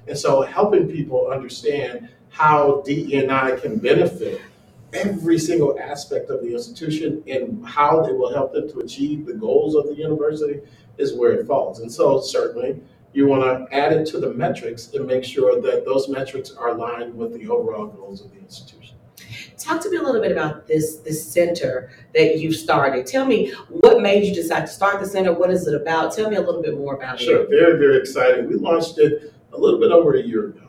And 0.06 0.16
so 0.16 0.42
helping 0.42 0.88
people 0.88 1.28
understand 1.30 2.08
how 2.32 2.82
DEI 2.86 3.58
can 3.60 3.78
benefit 3.78 4.40
every 4.94 5.38
single 5.38 5.78
aspect 5.78 6.30
of 6.30 6.40
the 6.42 6.52
institution 6.52 7.22
and 7.26 7.64
how 7.64 8.04
it 8.04 8.16
will 8.16 8.32
help 8.32 8.52
them 8.52 8.70
to 8.70 8.80
achieve 8.80 9.26
the 9.26 9.34
goals 9.34 9.74
of 9.74 9.86
the 9.86 9.94
university 9.94 10.60
is 10.98 11.14
where 11.14 11.32
it 11.32 11.46
falls. 11.46 11.80
And 11.80 11.92
so 11.92 12.20
certainly 12.20 12.80
you 13.12 13.26
want 13.26 13.42
to 13.42 13.74
add 13.76 13.92
it 13.92 14.06
to 14.08 14.18
the 14.18 14.32
metrics 14.32 14.92
and 14.94 15.06
make 15.06 15.24
sure 15.24 15.60
that 15.60 15.84
those 15.84 16.08
metrics 16.08 16.50
are 16.50 16.68
aligned 16.68 17.14
with 17.14 17.34
the 17.34 17.46
overall 17.48 17.86
goals 17.86 18.22
of 18.22 18.30
the 18.32 18.38
institution. 18.38 18.96
Talk 19.58 19.80
to 19.82 19.90
me 19.90 19.98
a 19.98 20.02
little 20.02 20.20
bit 20.20 20.32
about 20.32 20.66
this 20.66 20.96
this 20.96 21.24
center 21.24 21.90
that 22.14 22.38
you 22.38 22.52
started. 22.52 23.06
Tell 23.06 23.24
me 23.24 23.52
what 23.68 24.00
made 24.00 24.24
you 24.24 24.34
decide 24.34 24.62
to 24.62 24.66
start 24.66 25.00
the 25.00 25.06
center. 25.06 25.32
What 25.32 25.50
is 25.50 25.66
it 25.66 25.74
about? 25.74 26.14
Tell 26.14 26.28
me 26.28 26.36
a 26.36 26.40
little 26.40 26.62
bit 26.62 26.76
more 26.76 26.96
about 26.96 27.20
Sure, 27.20 27.42
it. 27.42 27.48
Sure, 27.48 27.48
very, 27.48 27.78
very 27.78 27.98
exciting. 27.98 28.48
We 28.48 28.56
launched 28.56 28.98
it 28.98 29.32
a 29.52 29.58
little 29.58 29.78
bit 29.78 29.92
over 29.92 30.14
a 30.14 30.22
year 30.22 30.46
ago. 30.46 30.62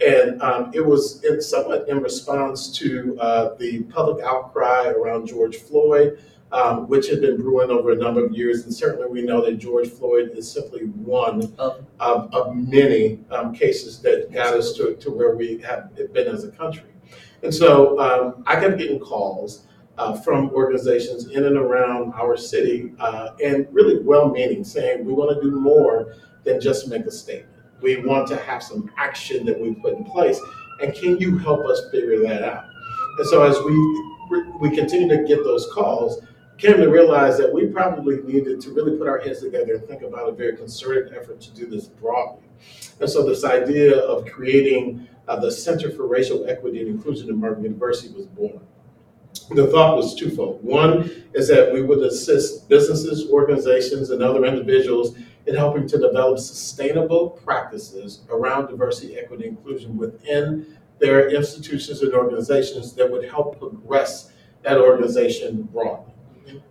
And 0.00 0.42
um, 0.42 0.70
it 0.74 0.84
was 0.84 1.22
in 1.24 1.40
somewhat 1.40 1.88
in 1.88 2.00
response 2.00 2.76
to 2.78 3.16
uh, 3.20 3.54
the 3.58 3.82
public 3.84 4.24
outcry 4.24 4.88
around 4.88 5.26
George 5.26 5.56
Floyd, 5.56 6.18
um, 6.50 6.88
which 6.88 7.08
had 7.08 7.20
been 7.20 7.36
brewing 7.36 7.70
over 7.70 7.92
a 7.92 7.96
number 7.96 8.24
of 8.24 8.32
years. 8.32 8.64
And 8.64 8.74
certainly 8.74 9.08
we 9.08 9.22
know 9.22 9.44
that 9.44 9.58
George 9.58 9.88
Floyd 9.88 10.32
is 10.34 10.50
simply 10.50 10.82
one 10.82 11.54
Of- 11.58 11.84
of, 12.34 12.54
many 12.56 13.20
um, 13.30 13.54
cases 13.54 14.00
that 14.00 14.32
got 14.32 14.54
us 14.54 14.76
to, 14.76 14.94
to 14.96 15.10
where 15.10 15.34
we 15.36 15.58
have 15.58 15.94
been 16.12 16.28
as 16.28 16.44
a 16.44 16.50
country. 16.50 16.90
And 17.42 17.54
so 17.54 17.98
um, 18.00 18.44
I 18.46 18.56
kept 18.56 18.78
getting 18.78 18.98
calls 18.98 19.66
uh, 19.96 20.14
from 20.20 20.50
organizations 20.50 21.28
in 21.28 21.44
and 21.44 21.56
around 21.56 22.12
our 22.14 22.36
city, 22.36 22.92
uh, 22.98 23.30
and 23.42 23.66
really 23.70 24.02
well-meaning, 24.02 24.64
saying 24.64 25.04
we 25.04 25.12
want 25.12 25.34
to 25.34 25.40
do 25.40 25.54
more 25.54 26.16
than 26.42 26.60
just 26.60 26.88
make 26.88 27.04
a 27.06 27.10
statement. 27.10 27.53
We 27.84 27.96
want 27.96 28.26
to 28.28 28.36
have 28.36 28.62
some 28.62 28.90
action 28.96 29.44
that 29.44 29.60
we 29.60 29.74
put 29.74 29.92
in 29.92 30.04
place, 30.04 30.40
and 30.80 30.94
can 30.94 31.18
you 31.18 31.36
help 31.36 31.66
us 31.66 31.82
figure 31.92 32.18
that 32.22 32.42
out? 32.42 32.64
And 33.18 33.28
so 33.28 33.42
as 33.44 33.58
we 33.62 33.74
we 34.58 34.74
continue 34.74 35.06
to 35.14 35.22
get 35.24 35.44
those 35.44 35.68
calls, 35.70 36.22
came 36.56 36.78
to 36.78 36.88
realize 36.88 37.36
that 37.36 37.52
we 37.52 37.66
probably 37.66 38.22
needed 38.22 38.58
to 38.62 38.70
really 38.70 38.96
put 38.96 39.06
our 39.06 39.18
heads 39.18 39.40
together 39.42 39.74
and 39.74 39.86
think 39.86 40.00
about 40.00 40.30
a 40.30 40.32
very 40.32 40.56
concerted 40.56 41.12
effort 41.14 41.42
to 41.42 41.50
do 41.50 41.66
this 41.66 41.86
broadly. 41.86 42.42
And 43.00 43.10
so 43.10 43.22
this 43.22 43.44
idea 43.44 43.98
of 43.98 44.24
creating 44.26 45.06
uh, 45.28 45.38
the 45.38 45.52
Center 45.52 45.90
for 45.90 46.06
Racial 46.06 46.48
Equity 46.48 46.80
and 46.80 46.88
Inclusion 46.88 47.28
at 47.28 47.34
Martin 47.34 47.64
University 47.64 48.14
was 48.14 48.26
born. 48.26 48.60
The 49.50 49.66
thought 49.66 49.96
was 49.96 50.14
twofold. 50.14 50.64
One 50.64 51.24
is 51.34 51.48
that 51.48 51.70
we 51.70 51.82
would 51.82 51.98
assist 51.98 52.66
businesses, 52.70 53.30
organizations, 53.30 54.08
and 54.08 54.22
other 54.22 54.46
individuals 54.46 55.16
in 55.46 55.54
helping 55.54 55.86
to 55.88 55.98
develop 55.98 56.38
sustainable 56.38 57.30
practices 57.30 58.22
around 58.30 58.68
diversity, 58.68 59.16
equity, 59.16 59.46
inclusion 59.46 59.96
within 59.96 60.78
their 60.98 61.28
institutions 61.30 62.02
and 62.02 62.14
organizations 62.14 62.94
that 62.94 63.10
would 63.10 63.28
help 63.28 63.58
progress 63.58 64.32
that 64.62 64.78
organization 64.78 65.62
broadly. 65.64 66.12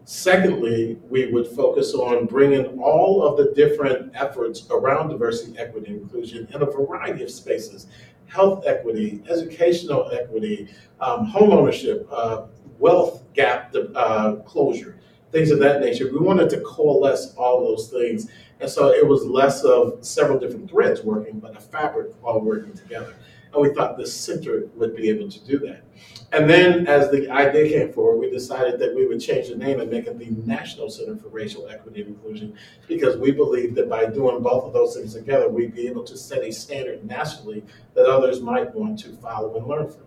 Secondly, 0.05 0.99
we 1.09 1.31
would 1.31 1.47
focus 1.47 1.93
on 1.93 2.25
bringing 2.25 2.79
all 2.79 3.23
of 3.23 3.37
the 3.37 3.53
different 3.53 4.11
efforts 4.15 4.67
around 4.69 5.09
diversity, 5.09 5.57
equity, 5.57 5.91
inclusion 5.91 6.47
in 6.53 6.61
a 6.61 6.65
variety 6.65 7.23
of 7.23 7.31
spaces 7.31 7.87
health 8.33 8.63
equity, 8.65 9.21
educational 9.29 10.09
equity, 10.11 10.67
um, 10.99 11.25
home 11.25 11.51
ownership, 11.51 12.07
uh, 12.11 12.45
wealth 12.79 13.23
gap 13.33 13.73
uh, 13.95 14.35
closure, 14.45 14.99
things 15.31 15.51
of 15.51 15.59
that 15.59 15.81
nature. 15.81 16.11
We 16.11 16.19
wanted 16.19 16.49
to 16.51 16.61
coalesce 16.61 17.35
all 17.35 17.63
those 17.63 17.89
things. 17.89 18.29
And 18.63 18.71
so 18.71 18.93
it 18.93 19.05
was 19.05 19.25
less 19.25 19.65
of 19.65 19.97
several 20.05 20.39
different 20.39 20.69
threads 20.69 21.01
working, 21.01 21.37
but 21.37 21.57
a 21.57 21.59
fabric 21.59 22.13
all 22.23 22.39
working 22.39 22.71
together. 22.71 23.13
And 23.51 23.61
we 23.61 23.73
thought 23.73 23.97
the 23.97 24.07
center 24.07 24.69
would 24.75 24.95
be 24.95 25.09
able 25.09 25.29
to 25.29 25.45
do 25.45 25.59
that. 25.59 25.83
And 26.31 26.49
then 26.49 26.87
as 26.87 27.11
the 27.11 27.29
idea 27.29 27.77
came 27.77 27.91
forward, 27.91 28.19
we 28.19 28.31
decided 28.31 28.79
that 28.79 28.95
we 28.95 29.05
would 29.05 29.19
change 29.19 29.49
the 29.49 29.57
name 29.57 29.81
and 29.81 29.91
make 29.91 30.07
it 30.07 30.17
the 30.17 30.29
National 30.47 30.89
Center 30.89 31.17
for 31.17 31.27
Racial 31.27 31.67
Equity 31.67 32.03
and 32.03 32.15
Inclusion 32.15 32.55
because 32.87 33.17
we 33.17 33.31
believe 33.31 33.75
that 33.75 33.89
by 33.89 34.05
doing 34.05 34.41
both 34.41 34.63
of 34.63 34.71
those 34.71 34.95
things 34.95 35.13
together, 35.13 35.49
we'd 35.49 35.75
be 35.75 35.85
able 35.89 36.05
to 36.05 36.17
set 36.17 36.41
a 36.41 36.53
standard 36.53 37.03
nationally 37.03 37.65
that 37.95 38.05
others 38.05 38.39
might 38.39 38.73
want 38.73 38.97
to 38.99 39.09
follow 39.17 39.57
and 39.57 39.67
learn 39.67 39.91
from. 39.91 40.05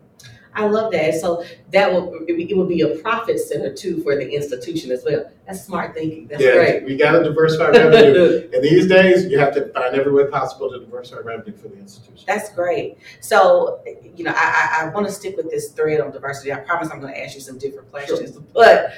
I 0.56 0.66
love 0.66 0.90
that. 0.92 1.14
So 1.14 1.44
that 1.70 1.92
will 1.92 2.24
it 2.26 2.56
would 2.56 2.68
be 2.68 2.80
a 2.80 2.96
profit 2.98 3.38
center 3.38 3.72
too 3.74 4.02
for 4.02 4.16
the 4.16 4.28
institution 4.28 4.90
as 4.90 5.04
well. 5.04 5.30
That's 5.46 5.64
smart 5.64 5.94
thinking. 5.94 6.26
That's 6.26 6.42
yeah, 6.42 6.54
great. 6.54 6.84
We 6.84 6.96
got 6.96 7.12
to 7.12 7.22
diversify 7.22 7.70
revenue. 7.70 8.48
and 8.54 8.64
these 8.64 8.88
days, 8.88 9.26
you 9.26 9.38
have 9.38 9.54
to 9.54 9.72
find 9.72 9.94
every 9.94 10.12
way 10.12 10.26
possible 10.28 10.70
to 10.70 10.80
diversify 10.80 11.20
revenue 11.20 11.56
for 11.56 11.68
the 11.68 11.78
institution. 11.78 12.24
That's 12.26 12.52
great. 12.54 12.96
So, 13.20 13.82
you 14.16 14.24
know, 14.24 14.32
I, 14.34 14.80
I, 14.80 14.86
I 14.86 14.88
want 14.94 15.06
to 15.06 15.12
stick 15.12 15.36
with 15.36 15.50
this 15.50 15.72
thread 15.72 16.00
on 16.00 16.10
diversity. 16.10 16.52
I 16.52 16.56
promise 16.56 16.90
I'm 16.90 17.00
going 17.00 17.12
to 17.12 17.22
ask 17.22 17.34
you 17.34 17.42
some 17.42 17.58
different 17.58 17.90
questions. 17.90 18.32
Sure. 18.32 18.42
But 18.54 18.92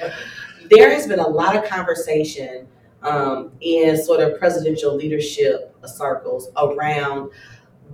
there 0.69 0.89
has 0.89 1.07
been 1.07 1.19
a 1.19 1.27
lot 1.27 1.55
of 1.55 1.65
conversation 1.65 2.67
um, 3.01 3.51
in 3.61 4.01
sort 4.01 4.21
of 4.21 4.39
presidential 4.39 4.95
leadership 4.95 5.75
circles 5.85 6.49
around 6.57 7.31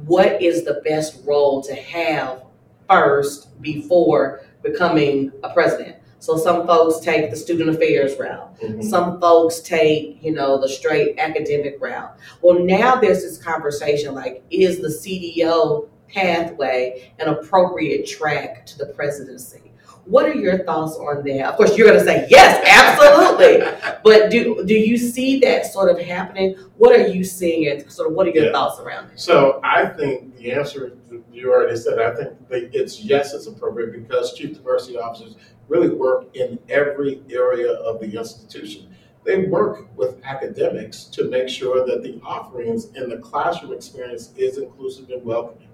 what 0.06 0.42
is 0.42 0.66
the 0.66 0.82
best 0.86 1.22
role 1.26 1.62
to 1.64 1.74
have 1.76 2.44
first 2.90 3.62
before 3.62 4.42
becoming 4.64 5.32
a 5.44 5.54
president. 5.54 5.98
So 6.20 6.38
some 6.38 6.66
folks 6.66 7.06
take 7.06 7.30
the 7.30 7.36
student 7.36 7.70
affairs 7.70 8.18
route. 8.20 8.60
Mm-hmm. 8.60 8.82
Some 8.82 9.20
folks 9.22 9.60
take, 9.60 10.24
you 10.24 10.34
know, 10.34 10.60
the 10.60 10.68
straight 10.68 11.20
academic 11.20 11.78
route. 11.80 12.18
Well, 12.42 12.60
now 12.60 12.96
there's 12.96 13.22
this 13.22 13.38
conversation 13.38 14.16
like, 14.16 14.44
is 14.50 14.80
the 14.80 14.88
CDO 14.88 15.88
pathway 16.08 17.14
an 17.20 17.28
appropriate 17.28 18.08
track 18.08 18.66
to 18.68 18.78
the 18.78 18.88
presidency? 18.88 19.72
What 20.06 20.28
are 20.28 20.36
your 20.36 20.64
thoughts 20.64 20.96
on 20.98 21.24
that? 21.24 21.46
Of 21.46 21.56
course, 21.56 21.76
you're 21.76 21.88
going 21.88 22.00
to 22.00 22.06
say 22.06 22.28
yes, 22.30 22.64
absolutely. 22.68 23.66
but 24.04 24.30
do 24.30 24.64
do 24.66 24.76
you 24.76 24.98
see 24.98 25.40
that 25.40 25.66
sort 25.66 25.90
of 25.90 26.00
happening? 26.00 26.56
What 26.78 26.96
are 27.00 27.08
you 27.08 27.24
seeing, 27.24 27.68
and 27.68 27.92
sort 27.92 28.10
of 28.10 28.16
what 28.16 28.28
are 28.28 28.32
your 28.32 28.46
yeah. 28.46 28.52
thoughts 28.52 28.80
around 28.80 29.12
it? 29.12 29.20
So 29.20 29.60
I 29.64 29.86
think 29.88 30.36
the 30.38 30.52
answer 30.52 30.96
you 31.32 31.52
already 31.52 31.78
said. 31.78 32.00
I 32.00 32.16
think 32.16 32.38
it's 32.50 33.02
yes, 33.02 33.34
it's 33.34 33.48
appropriate 33.48 33.94
because 33.94 34.34
chief 34.34 34.56
diversity 34.56 34.98
officers 34.98 35.36
really 35.68 35.90
work 35.90 36.28
in 36.36 36.60
every 36.70 37.24
area 37.30 37.72
of 37.74 38.00
the 38.00 38.18
institution. 38.18 38.96
They 39.24 39.46
work 39.46 39.88
with 39.98 40.24
academics 40.24 41.06
to 41.06 41.28
make 41.30 41.50
sure 41.50 41.86
that 41.88 42.04
the 42.04 42.22
offerings 42.24 42.86
in 42.94 43.10
the 43.10 43.18
classroom 43.18 43.74
experience 43.74 44.32
is 44.38 44.60
inclusive 44.60 45.10
and 45.10 45.26
welcoming. 45.26 45.65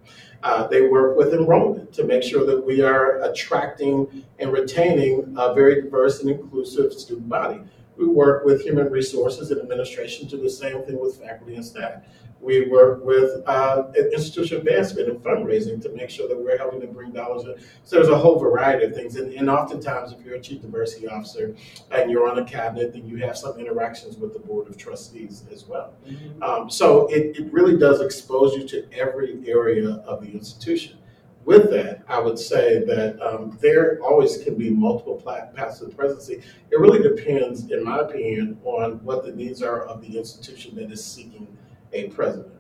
Uh, 0.44 0.66
they 0.68 0.82
work 0.82 1.18
with 1.18 1.34
enrollment 1.34 1.94
to 1.94 2.04
make 2.04 2.24
sure 2.24 2.46
that 2.46 2.66
we 2.66 2.82
are 2.82 3.22
attracting 3.22 4.26
and 4.40 4.52
retaining 4.52 5.36
a 5.38 5.54
very 5.54 5.82
diverse 5.82 6.22
and 6.22 6.32
inclusive 6.32 6.94
student 6.94 7.30
body. 7.30 7.62
We 7.98 8.08
work 8.08 8.44
with 8.46 8.64
human 8.64 8.90
resources 8.90 9.52
and 9.52 9.62
administration 9.62 10.28
to 10.30 10.38
do 10.38 10.44
the 10.44 10.50
same 10.50 10.82
thing 10.84 11.00
with 11.00 11.22
faculty 11.22 11.56
and 11.56 11.66
staff. 11.66 12.02
We 12.42 12.68
work 12.70 13.06
with 13.06 13.44
uh, 13.46 13.84
institution 13.96 14.58
advancement 14.58 15.10
and 15.10 15.20
fundraising 15.20 15.80
to 15.84 15.90
make 15.90 16.10
sure 16.10 16.28
that 16.28 16.38
we're 16.38 16.58
helping 16.58 16.82
to 16.82 16.88
bring 16.88 17.12
dollars 17.12 17.44
in. 17.44 17.64
So 17.84 17.98
there's 17.98 18.10
a 18.10 18.18
whole 18.18 18.40
variety 18.40 18.86
of 18.86 18.96
things. 18.96 19.16
And, 19.16 19.32
and 19.34 19.48
oftentimes, 19.50 20.12
if 20.12 20.26
you're 20.26 20.36
a 20.36 20.42
chief 20.42 20.62
diversity 20.62 21.08
officer 21.08 21.56
and 21.92 22.10
you're 22.10 22.28
on 22.30 22.40
a 22.40 22.46
cabinet, 22.46 22.94
then 22.94 23.08
you 23.08 23.18
have 23.18 23.38
some 23.38 23.60
interactions 23.60 24.18
with 24.18 24.34
the 24.34 24.40
board 24.40 24.68
of 24.68 24.76
trustees 24.76 25.44
as 25.52 25.66
well. 25.66 25.94
Mm-hmm. 26.08 26.42
Um, 26.42 26.70
so 26.70 27.08
it, 27.08 27.38
it 27.38 27.54
really 27.54 27.78
does 27.78 28.02
expose 28.02 28.56
you 28.56 28.68
to 28.70 28.92
every 28.92 29.48
area 29.48 29.90
of 30.08 30.22
the 30.22 30.32
institution. 30.32 30.98
With 31.46 31.72
that, 31.72 32.04
I 32.08 32.20
would 32.20 32.38
say 32.38 32.84
that 32.86 33.20
um, 33.20 33.58
there 33.62 34.00
always 34.04 34.38
can 34.44 34.56
be 34.56 34.70
multiple 34.70 35.16
paths 35.56 35.80
to 35.80 35.86
the 35.86 35.96
presidency. 35.96 36.44
It 36.72 36.80
really 36.80 37.02
depends, 37.02 37.72
in 37.72 37.84
my 37.84 38.00
opinion, 38.00 38.60
on 38.64 39.04
what 39.04 39.26
the 39.26 39.32
needs 39.32 39.64
are 39.64 39.82
of 39.86 40.02
the 40.02 40.18
institution 40.18 40.76
that 40.76 40.92
is 40.92 41.04
seeking 41.04 41.48
a 41.94 42.08
president. 42.10 42.54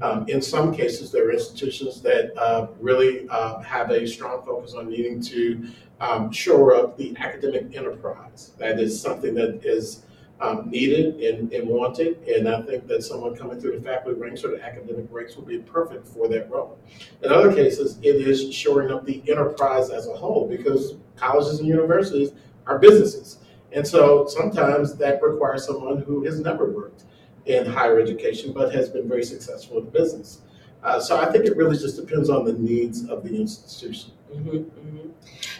Um, 0.00 0.28
in 0.28 0.42
some 0.42 0.74
cases, 0.74 1.12
there 1.12 1.28
are 1.28 1.32
institutions 1.32 2.02
that 2.02 2.36
uh, 2.36 2.68
really 2.80 3.28
uh, 3.28 3.60
have 3.60 3.90
a 3.90 4.06
strong 4.06 4.44
focus 4.44 4.74
on 4.74 4.88
needing 4.88 5.22
to 5.22 5.66
um, 6.00 6.32
shore 6.32 6.74
up 6.74 6.96
the 6.96 7.16
academic 7.18 7.76
enterprise. 7.76 8.52
That 8.58 8.80
is 8.80 9.00
something 9.00 9.34
that 9.34 9.64
is 9.64 10.02
um, 10.40 10.68
needed 10.68 11.20
and, 11.20 11.52
and, 11.52 11.68
wanted, 11.68 12.18
and 12.26 12.48
I 12.48 12.62
think 12.62 12.88
that 12.88 13.04
someone 13.04 13.36
coming 13.36 13.60
through 13.60 13.78
the 13.78 13.82
faculty 13.82 14.18
ranks 14.18 14.42
or 14.42 14.50
the 14.50 14.62
academic 14.62 15.06
ranks 15.08 15.36
will 15.36 15.44
be 15.44 15.58
perfect 15.58 16.08
for 16.08 16.26
that 16.28 16.50
role. 16.50 16.76
In 17.22 17.30
other 17.30 17.54
cases, 17.54 17.98
it 18.02 18.16
is 18.16 18.52
shoring 18.52 18.90
up 18.90 19.06
the 19.06 19.22
enterprise 19.30 19.90
as 19.90 20.08
a 20.08 20.12
whole 20.12 20.48
because 20.48 20.96
colleges 21.14 21.60
and 21.60 21.68
universities 21.68 22.32
are 22.66 22.80
businesses. 22.80 23.38
And 23.70 23.86
so 23.86 24.26
sometimes 24.26 24.96
that 24.96 25.22
requires 25.22 25.64
someone 25.64 26.02
who 26.02 26.24
has 26.24 26.40
never 26.40 26.70
worked 26.72 27.04
in 27.46 27.66
higher 27.66 28.00
education, 28.00 28.52
but 28.52 28.74
has 28.74 28.88
been 28.88 29.08
very 29.08 29.24
successful 29.24 29.78
in 29.78 29.90
business. 29.90 30.42
Uh, 30.82 31.00
so 31.00 31.20
I 31.20 31.30
think 31.30 31.44
it 31.44 31.56
really 31.56 31.76
just 31.76 31.96
depends 31.96 32.28
on 32.28 32.44
the 32.44 32.54
needs 32.54 33.08
of 33.08 33.22
the 33.22 33.40
institution. 33.40 34.12
Mm-hmm, 34.34 34.56
mm-hmm. 34.56 35.08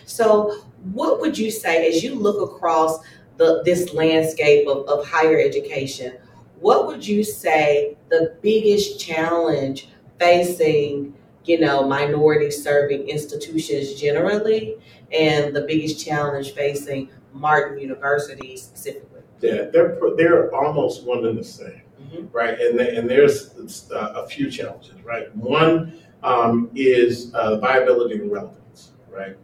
So, 0.04 0.64
what 0.92 1.20
would 1.20 1.38
you 1.38 1.50
say 1.50 1.88
as 1.88 2.02
you 2.02 2.14
look 2.14 2.50
across 2.50 2.98
the, 3.36 3.62
this 3.64 3.92
landscape 3.94 4.66
of, 4.66 4.86
of 4.88 5.06
higher 5.06 5.38
education? 5.38 6.14
What 6.60 6.86
would 6.86 7.06
you 7.06 7.24
say 7.24 7.96
the 8.08 8.36
biggest 8.40 9.00
challenge 9.00 9.88
facing, 10.18 11.14
you 11.44 11.60
know, 11.60 11.86
minority 11.86 12.50
serving 12.50 13.08
institutions 13.08 13.94
generally, 13.94 14.76
and 15.12 15.54
the 15.54 15.62
biggest 15.62 16.04
challenge 16.04 16.52
facing 16.52 17.10
Martin 17.32 17.78
University 17.78 18.56
specifically? 18.56 19.11
Yeah, 19.42 19.64
they're 19.72 19.98
they're 20.16 20.54
almost 20.54 21.04
one 21.04 21.26
and 21.26 21.36
the 21.36 21.44
same, 21.44 21.82
mm-hmm. 22.00 22.26
right? 22.30 22.58
And 22.60 22.78
they, 22.78 22.96
and 22.96 23.10
there's 23.10 23.90
uh, 23.90 24.22
a 24.22 24.26
few 24.28 24.48
challenges, 24.50 24.94
right? 25.02 25.34
One 25.34 25.94
um, 26.22 26.70
is 26.76 27.34
uh, 27.34 27.58
viability 27.58 28.14
and 28.14 28.30
relevance, 28.30 28.92
right? 29.10 29.36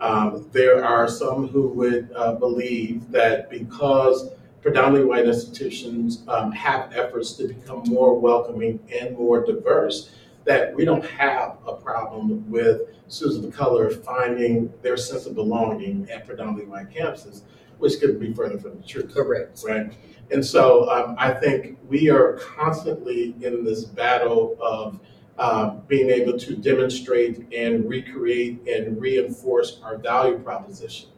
Um, 0.00 0.48
there 0.52 0.84
are 0.84 1.06
some 1.08 1.48
who 1.48 1.68
would 1.68 2.10
uh, 2.16 2.34
believe 2.34 3.10
that 3.12 3.48
because 3.48 4.30
predominantly 4.60 5.06
white 5.06 5.26
institutions 5.26 6.24
um, 6.26 6.50
have 6.50 6.92
efforts 6.92 7.34
to 7.34 7.46
become 7.46 7.84
more 7.86 8.18
welcoming 8.18 8.80
and 9.00 9.16
more 9.16 9.44
diverse, 9.44 10.10
that 10.44 10.74
we 10.74 10.84
don't 10.84 11.04
have 11.04 11.58
a 11.66 11.74
problem 11.74 12.50
with 12.50 12.80
students 13.08 13.46
of 13.46 13.54
color 13.54 13.90
finding 13.90 14.72
their 14.82 14.96
sense 14.96 15.26
of 15.26 15.34
belonging 15.34 16.08
at 16.10 16.26
predominantly 16.26 16.64
white 16.64 16.90
campuses 16.90 17.42
which 17.78 18.00
could 18.00 18.18
be 18.18 18.32
further 18.32 18.58
from 18.58 18.76
the 18.76 18.86
truth. 18.86 19.14
Correct. 19.14 19.62
Right. 19.66 19.92
And 20.30 20.44
so 20.44 20.88
um, 20.90 21.16
I 21.18 21.32
think 21.32 21.78
we 21.88 22.10
are 22.10 22.34
constantly 22.34 23.34
in 23.40 23.64
this 23.64 23.84
battle 23.84 24.56
of 24.60 25.00
uh, 25.36 25.70
being 25.88 26.10
able 26.10 26.38
to 26.38 26.56
demonstrate 26.56 27.52
and 27.52 27.88
recreate 27.88 28.66
and 28.68 29.00
reinforce 29.00 29.80
our 29.82 29.98
value 29.98 30.38
proposition 30.38 31.08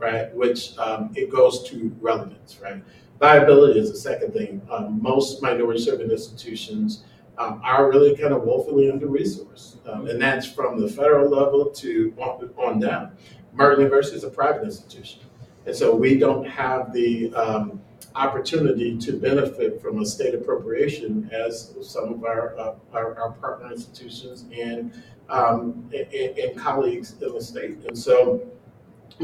right? 0.00 0.34
Which 0.34 0.76
um, 0.78 1.12
it 1.14 1.30
goes 1.30 1.62
to 1.68 1.94
relevance, 2.00 2.58
right? 2.60 2.82
Viability 3.20 3.78
is 3.78 3.92
the 3.92 3.98
second 3.98 4.32
thing. 4.32 4.62
Um, 4.70 5.00
most 5.00 5.42
minority 5.42 5.80
serving 5.80 6.10
institutions 6.10 7.04
um, 7.38 7.60
are 7.62 7.88
really 7.88 8.16
kind 8.16 8.32
of 8.32 8.42
woefully 8.42 8.90
under 8.90 9.06
resourced, 9.06 9.76
um, 9.88 10.08
and 10.08 10.20
that's 10.20 10.50
from 10.50 10.80
the 10.80 10.88
federal 10.88 11.28
level 11.30 11.66
to 11.70 12.14
on, 12.18 12.50
on 12.56 12.80
down. 12.80 13.12
Martin 13.52 13.80
University 13.80 14.16
is 14.16 14.24
a 14.24 14.30
private 14.30 14.64
institution, 14.64 15.20
and 15.66 15.74
so 15.74 15.94
we 15.94 16.18
don't 16.18 16.46
have 16.46 16.92
the 16.92 17.32
um, 17.34 17.80
opportunity 18.14 18.98
to 18.98 19.12
benefit 19.12 19.80
from 19.80 20.00
a 20.00 20.06
state 20.06 20.34
appropriation 20.34 21.30
as 21.32 21.74
some 21.82 22.12
of 22.12 22.24
our 22.24 22.58
uh, 22.58 22.74
our, 22.92 23.18
our 23.20 23.32
partner 23.32 23.70
institutions 23.70 24.46
and, 24.56 24.92
um, 25.28 25.90
and 25.94 26.38
and 26.38 26.58
colleagues 26.58 27.14
in 27.20 27.32
the 27.32 27.40
state, 27.40 27.78
and 27.86 27.96
so 27.96 28.46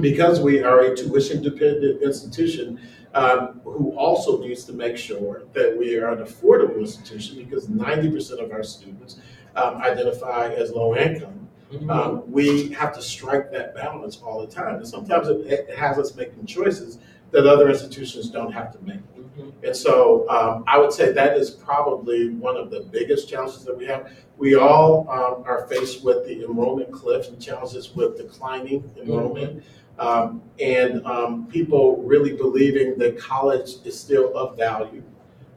because 0.00 0.40
we 0.40 0.62
are 0.62 0.80
a 0.80 0.96
tuition 0.96 1.42
dependent 1.42 2.02
institution 2.02 2.80
um, 3.14 3.60
who 3.64 3.96
also 3.96 4.40
needs 4.40 4.64
to 4.64 4.72
make 4.72 4.96
sure 4.96 5.44
that 5.54 5.74
we 5.76 5.96
are 5.96 6.10
an 6.10 6.24
affordable 6.24 6.78
institution 6.78 7.42
because 7.42 7.66
90% 7.68 8.44
of 8.44 8.52
our 8.52 8.62
students 8.62 9.18
um, 9.54 9.76
identify 9.78 10.48
as 10.48 10.70
low 10.70 10.94
income. 10.94 11.45
Um, 11.88 12.30
we 12.30 12.70
have 12.72 12.94
to 12.94 13.02
strike 13.02 13.50
that 13.52 13.74
balance 13.74 14.20
all 14.24 14.40
the 14.40 14.46
time. 14.46 14.76
And 14.76 14.86
sometimes 14.86 15.28
it, 15.28 15.46
it 15.46 15.76
has 15.76 15.98
us 15.98 16.14
making 16.14 16.46
choices 16.46 16.98
that 17.32 17.46
other 17.46 17.68
institutions 17.68 18.30
don't 18.30 18.52
have 18.52 18.72
to 18.72 18.78
make. 18.84 19.00
Mhm. 19.16 19.52
And 19.64 19.76
so 19.76 20.28
um, 20.28 20.64
I 20.66 20.78
would 20.78 20.92
say 20.92 21.12
that 21.12 21.36
is 21.36 21.50
probably 21.50 22.30
one 22.30 22.56
of 22.56 22.70
the 22.70 22.80
biggest 22.80 23.28
challenges 23.28 23.64
that 23.64 23.76
we 23.76 23.84
have. 23.86 24.10
We 24.38 24.54
all 24.54 25.08
um, 25.10 25.42
are 25.44 25.66
faced 25.66 26.04
with 26.04 26.24
the 26.26 26.44
enrollment 26.44 26.92
cliff 26.92 27.28
and 27.28 27.40
challenges 27.40 27.94
with 27.94 28.16
declining 28.16 28.88
enrollment. 29.00 29.64
Um, 29.98 30.42
and 30.60 31.04
um, 31.06 31.46
people 31.46 32.02
really 32.02 32.34
believing 32.34 32.98
that 32.98 33.18
college 33.18 33.76
is 33.84 33.98
still 33.98 34.36
of 34.36 34.56
value 34.56 35.02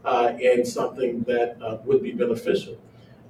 uh, 0.05 0.33
and 0.41 0.67
something 0.67 1.21
that 1.23 1.57
uh, 1.61 1.77
would 1.85 2.01
be 2.01 2.13
beneficial. 2.13 2.77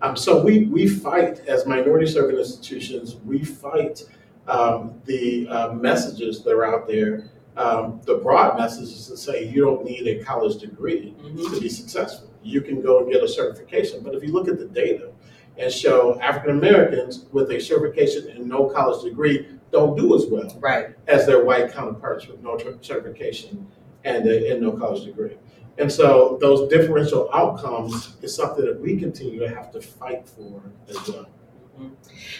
Um, 0.01 0.15
so 0.15 0.41
we, 0.43 0.65
we 0.65 0.87
fight 0.87 1.39
as 1.47 1.65
minority 1.65 2.07
serving 2.07 2.37
institutions, 2.37 3.17
we 3.25 3.43
fight 3.43 4.03
um, 4.47 4.93
the 5.05 5.47
uh, 5.49 5.73
messages 5.73 6.43
that 6.43 6.51
are 6.51 6.65
out 6.65 6.87
there, 6.87 7.29
um, 7.57 7.99
the 8.05 8.15
broad 8.15 8.57
messages 8.57 9.07
that 9.07 9.17
say 9.17 9.45
you 9.49 9.61
don't 9.65 9.83
need 9.83 10.07
a 10.07 10.23
college 10.23 10.59
degree 10.59 11.13
Mhm. 11.21 11.53
to 11.53 11.59
be 11.61 11.69
successful. 11.69 12.29
You 12.41 12.61
can 12.61 12.81
go 12.81 12.99
and 12.99 13.11
get 13.11 13.21
a 13.23 13.27
certification. 13.27 14.01
But 14.01 14.15
if 14.15 14.23
you 14.23 14.31
look 14.31 14.47
at 14.47 14.57
the 14.57 14.65
data 14.65 15.09
and 15.57 15.71
show 15.71 16.17
African 16.21 16.51
Americans 16.57 17.25
with 17.33 17.51
a 17.51 17.59
certification 17.59 18.29
and 18.29 18.47
no 18.47 18.67
college 18.69 19.03
degree 19.03 19.47
don't 19.71 19.97
do 19.97 20.15
as 20.15 20.25
well 20.25 20.49
Right. 20.59 20.95
as 21.07 21.25
their 21.27 21.43
white 21.43 21.71
counterparts 21.73 22.27
with 22.27 22.41
no 22.41 22.57
certification 22.81 23.67
and, 24.05 24.25
a, 24.25 24.51
and 24.53 24.61
no 24.61 24.71
college 24.71 25.03
degree. 25.05 25.35
And 25.77 25.91
so 25.91 26.37
those 26.41 26.69
differential 26.69 27.29
outcomes 27.33 28.15
is 28.21 28.35
something 28.35 28.65
that 28.65 28.79
we 28.79 28.97
continue 28.97 29.39
to 29.39 29.49
have 29.49 29.71
to 29.71 29.81
fight 29.81 30.27
for 30.27 30.61
as 30.89 31.07
well. 31.07 31.27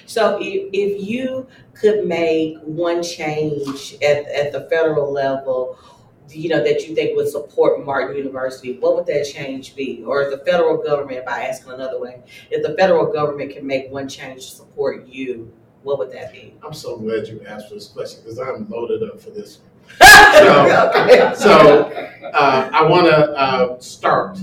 So 0.06 0.38
if, 0.42 0.70
if 0.74 1.08
you 1.08 1.48
could 1.74 2.06
make 2.06 2.58
one 2.64 3.02
change 3.02 3.96
at, 4.02 4.28
at 4.28 4.52
the 4.52 4.68
federal 4.70 5.12
level, 5.12 5.78
you 6.30 6.50
know, 6.50 6.64
that 6.64 6.88
you 6.88 6.94
think 6.94 7.16
would 7.16 7.28
support 7.28 7.86
Martin 7.86 8.16
University, 8.16 8.78
what 8.80 8.96
would 8.96 9.06
that 9.08 9.26
change 9.26 9.76
be? 9.76 10.04
Or 10.06 10.24
if 10.24 10.32
the 10.32 10.46
federal 10.46 10.78
government, 10.78 11.20
if 11.20 11.26
by 11.26 11.44
asking 11.44 11.74
another 11.74 12.00
way, 12.00 12.22
if 12.52 12.62
the 12.62 12.76
federal 12.76 13.12
government 13.12 13.52
can 13.52 13.66
make 13.66 13.90
one 13.92 14.08
change 14.08 14.50
to 14.50 14.56
support 14.56 15.08
you, 15.08 15.52
what 15.84 15.98
would 15.98 16.12
that 16.12 16.32
be? 16.32 16.56
I'm 16.62 16.74
so 16.74 16.98
glad 16.98 17.28
you 17.28 17.42
asked 17.48 17.70
this 17.70 17.88
question 17.88 18.22
because 18.22 18.38
I'm 18.38 18.70
loaded 18.70 19.04
up 19.04 19.22
for 19.22 19.30
this. 19.30 19.60
Okay. 19.60 19.69
So 21.36 21.92
uh, 22.34 22.70
I 22.74 22.84
want 22.84 23.08
to 23.08 23.32
uh, 23.32 23.80
start 23.80 24.38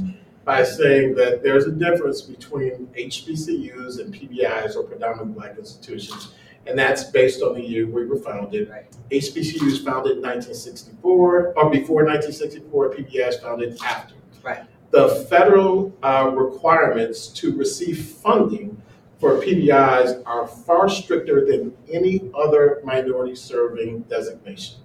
by 0.44 0.62
saying 0.62 1.14
that 1.16 1.42
there's 1.42 1.66
a 1.66 1.72
difference 1.72 2.22
between 2.22 2.86
HBCUs 2.96 4.00
and 4.00 4.14
PBIs 4.14 4.76
or 4.76 4.84
predominantly 4.84 5.34
black 5.34 5.58
institutions, 5.58 6.32
and 6.66 6.78
that's 6.78 7.04
based 7.04 7.42
on 7.42 7.54
the 7.54 7.60
year 7.62 7.86
we 7.86 8.06
were 8.06 8.18
founded. 8.18 8.70
Right. 8.70 8.86
HBCUs 9.10 9.84
founded 9.84 10.18
in 10.18 10.22
1964 10.22 11.54
or 11.56 11.70
before 11.70 12.04
1964, 12.04 12.94
PBIs 12.94 13.42
founded 13.42 13.78
after. 13.82 14.14
Right. 14.42 14.64
The 14.90 15.26
federal 15.28 15.96
uh, 16.02 16.30
requirements 16.34 17.28
to 17.28 17.56
receive 17.56 18.06
funding 18.06 18.80
for 19.18 19.40
PBIs 19.40 20.22
are 20.26 20.46
far 20.46 20.88
stricter 20.88 21.44
than 21.44 21.74
any 21.92 22.30
other 22.34 22.80
minority 22.84 23.34
serving 23.34 24.02
designation. 24.02 24.76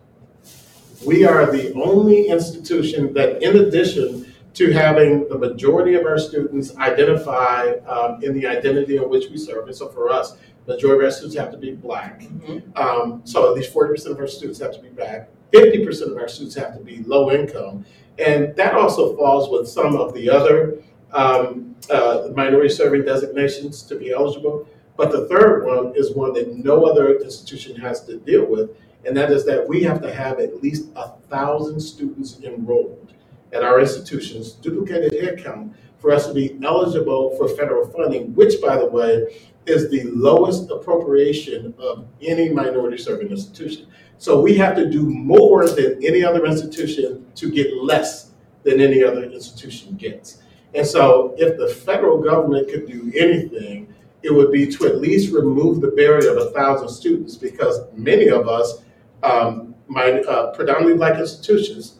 We 1.06 1.26
are 1.26 1.52
the 1.52 1.74
only 1.74 2.28
institution 2.28 3.14
that, 3.14 3.42
in 3.42 3.58
addition 3.58 4.34
to 4.54 4.72
having 4.72 5.28
the 5.30 5.38
majority 5.38 5.96
of 5.96 6.06
our 6.06 6.20
students 6.20 6.76
identify 6.78 7.72
um, 7.88 8.24
in 8.24 8.34
the 8.34 8.46
identity 8.46 8.98
in 8.98 9.10
which 9.10 9.30
we 9.30 9.38
serve, 9.38 9.68
and 9.68 9.76
so 9.76 9.88
for 9.88 10.10
us, 10.10 10.38
majority 10.68 11.00
of 11.00 11.06
our 11.06 11.12
students 11.12 11.38
have 11.38 11.52
to 11.52 11.58
be 11.58 11.72
black. 11.72 12.22
Mhm. 12.22 12.78
Um, 12.78 13.22
so 13.24 13.50
at 13.50 13.56
least 13.56 13.74
40% 13.74 14.12
of 14.12 14.20
our 14.20 14.28
students 14.28 14.60
have 14.60 14.74
to 14.74 14.80
be 14.80 14.90
black, 14.90 15.30
50% 15.52 16.12
of 16.12 16.18
our 16.18 16.28
students 16.28 16.56
have 16.56 16.78
to 16.78 16.84
be 16.84 17.04
low 17.08 17.32
income. 17.32 17.84
And 18.20 18.56
that 18.56 18.76
also 18.76 19.16
falls 19.16 19.50
with 19.50 19.68
some 19.68 19.96
of 19.96 20.14
the 20.14 20.30
other 20.30 20.78
um, 21.14 21.76
uh, 21.90 22.30
minority 22.36 22.70
serving 22.70 23.04
designations 23.04 23.82
to 23.84 23.96
be 23.96 24.12
eligible. 24.12 24.68
But 24.98 25.12
the 25.12 25.28
third 25.28 25.66
one 25.66 25.94
is 25.96 26.14
one 26.16 26.34
that 26.34 26.56
no 26.56 26.86
other 26.86 27.18
institution 27.18 27.76
has 27.78 28.06
to 28.06 28.18
deal 28.18 28.46
with, 28.46 28.70
and 29.06 29.16
that 29.18 29.32
is 29.32 29.46
that 29.46 29.68
we 29.68 29.84
have 29.84 30.02
to 30.02 30.14
have 30.14 30.40
at 30.40 30.62
least 30.62 30.90
a 30.96 31.10
thousand 31.30 31.80
students 31.80 32.40
enrolled 32.44 33.14
at 33.54 33.64
our 33.64 33.80
institutions, 33.80 34.54
duplicated 34.54 35.12
headcount, 35.14 35.74
for 36.00 36.12
us 36.12 36.28
to 36.28 36.34
be 36.34 36.58
eligible 36.64 37.36
for 37.38 37.48
federal 37.48 37.88
funding, 37.90 38.34
which, 38.34 38.62
by 38.62 38.76
the 38.78 38.86
way, 38.86 39.42
is 39.68 39.90
the 39.92 40.04
lowest 40.12 40.72
appropriation 40.72 41.74
of 41.78 42.08
any 42.22 42.50
minority 42.50 42.98
serving 42.98 43.30
institution. 43.30 43.88
So 44.18 44.42
we 44.42 44.56
have 44.56 44.76
to 44.76 44.90
do 44.90 45.04
more 45.04 45.68
than 45.68 46.04
any 46.04 46.24
other 46.24 46.46
institution 46.46 47.26
to 47.36 47.52
get 47.52 47.76
less 47.76 48.32
than 48.64 48.80
any 48.80 49.04
other 49.04 49.24
institution 49.24 49.96
gets. 49.96 50.42
And 50.74 50.86
so 50.86 51.36
if 51.38 51.58
the 51.58 51.68
federal 51.68 52.22
government 52.22 52.70
could 52.70 52.88
do 52.88 53.12
anything, 53.16 53.94
it 54.24 54.34
would 54.34 54.52
be 54.52 54.68
to 54.68 54.86
at 54.86 55.02
least 55.02 55.34
remove 55.34 55.82
the 55.82 55.90
barrier 55.90 56.32
of 56.32 56.38
a 56.38 56.52
thousand 56.52 56.90
students 56.90 57.36
because 57.36 57.82
many 57.94 58.28
of 58.28 58.48
us, 58.48 58.82
um, 59.24 59.76
my, 59.88 60.22
uh, 60.22 60.54
predominantly 60.54 60.96
black 60.96 61.20
institutions 61.20 62.00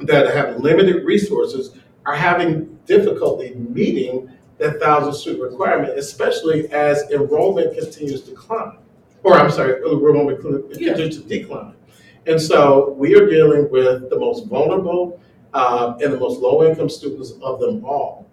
that 0.00 0.34
have 0.34 0.58
limited 0.60 1.04
resources 1.04 1.76
are 2.06 2.16
having 2.16 2.78
difficulty 2.86 3.54
meeting 3.54 4.30
that 4.58 4.80
thousand 4.80 5.14
student 5.14 5.50
requirement, 5.50 5.98
especially 5.98 6.70
as 6.70 7.02
enrollment 7.10 7.76
continues 7.78 8.22
to 8.22 8.32
climb. 8.32 8.78
Or 9.22 9.34
I'm 9.34 9.50
sorry, 9.50 9.82
enrollment 9.82 10.40
continues 10.40 11.16
to 11.16 11.24
decline. 11.24 11.74
And 12.26 12.40
so 12.40 12.90
we 12.92 13.14
are 13.14 13.26
dealing 13.26 13.70
with 13.70 14.10
the 14.10 14.18
most 14.18 14.46
vulnerable 14.46 15.20
uh, 15.52 15.96
and 16.02 16.12
the 16.12 16.18
most 16.18 16.40
low 16.40 16.68
income 16.68 16.88
students 16.88 17.32
of 17.42 17.60
them 17.60 17.84
all. 17.84 18.28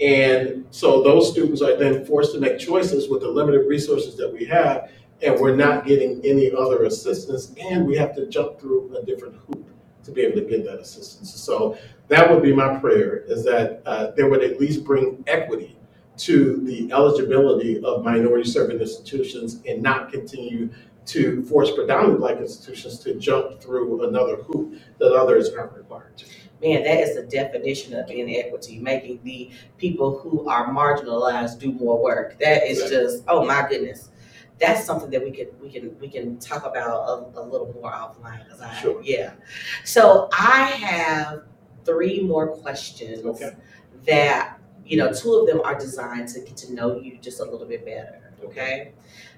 And 0.00 0.66
so 0.70 1.02
those 1.02 1.30
students 1.30 1.62
are 1.62 1.76
then 1.76 2.04
forced 2.04 2.34
to 2.34 2.40
make 2.40 2.58
choices 2.58 3.08
with 3.08 3.20
the 3.20 3.28
limited 3.28 3.66
resources 3.68 4.16
that 4.16 4.32
we 4.32 4.44
have, 4.46 4.90
and 5.22 5.38
we're 5.40 5.56
not 5.56 5.86
getting 5.86 6.20
any 6.24 6.52
other 6.52 6.84
assistance, 6.84 7.54
and 7.60 7.86
we 7.86 7.96
have 7.96 8.14
to 8.16 8.26
jump 8.26 8.60
through 8.60 8.96
a 8.96 9.04
different 9.04 9.36
hoop 9.36 9.66
to 10.04 10.10
be 10.10 10.22
able 10.22 10.40
to 10.40 10.46
get 10.46 10.64
that 10.64 10.78
assistance. 10.80 11.34
So 11.34 11.78
that 12.08 12.30
would 12.30 12.42
be 12.42 12.52
my 12.52 12.76
prayer 12.78 13.24
is 13.26 13.44
that 13.44 13.82
uh, 13.86 14.10
there 14.12 14.28
would 14.28 14.44
at 14.44 14.60
least 14.60 14.84
bring 14.84 15.24
equity 15.26 15.78
to 16.16 16.60
the 16.64 16.92
eligibility 16.92 17.82
of 17.82 18.04
minority 18.04 18.48
serving 18.48 18.78
institutions 18.78 19.60
and 19.66 19.82
not 19.82 20.12
continue 20.12 20.70
to 21.06 21.42
force 21.44 21.70
predominantly 21.70 22.18
black 22.18 22.38
institutions 22.38 22.98
to 23.00 23.14
jump 23.14 23.60
through 23.60 24.08
another 24.08 24.36
hoop 24.36 24.74
that 24.98 25.12
others 25.12 25.50
aren't 25.52 25.72
required 25.72 26.16
to. 26.16 26.26
Man, 26.62 26.82
that 26.84 27.00
is 27.00 27.14
the 27.16 27.24
definition 27.24 27.94
of 27.94 28.10
inequity, 28.10 28.78
making 28.78 29.20
the 29.22 29.50
people 29.76 30.18
who 30.18 30.48
are 30.48 30.68
marginalized 30.72 31.58
do 31.58 31.72
more 31.72 32.02
work. 32.02 32.38
That 32.38 32.62
is 32.66 32.88
just, 32.88 33.24
oh 33.28 33.44
my 33.44 33.66
goodness. 33.68 34.08
That's 34.58 34.84
something 34.84 35.10
that 35.10 35.22
we 35.22 35.30
can 35.32 35.48
we 35.60 35.68
can 35.70 35.98
we 35.98 36.08
can 36.08 36.38
talk 36.38 36.64
about 36.64 37.08
a, 37.08 37.40
a 37.40 37.42
little 37.42 37.72
more 37.74 37.90
offline. 37.90 38.48
'cause 38.48 38.60
I, 38.60 38.72
Sure. 38.74 39.02
Yeah. 39.02 39.32
So 39.84 40.28
I 40.32 40.62
have 40.66 41.42
three 41.84 42.22
more 42.22 42.48
questions 42.48 43.24
Okay. 43.24 43.50
that 44.06 44.58
you 44.86 44.98
know, 44.98 45.10
two 45.12 45.34
of 45.34 45.46
them 45.46 45.60
are 45.64 45.74
designed 45.78 46.28
to 46.28 46.40
get 46.40 46.56
to 46.58 46.74
know 46.74 47.00
you 47.00 47.16
just 47.18 47.40
a 47.40 47.44
little 47.44 47.66
bit 47.66 47.84
better. 47.86 48.20
Okay. 48.44 48.92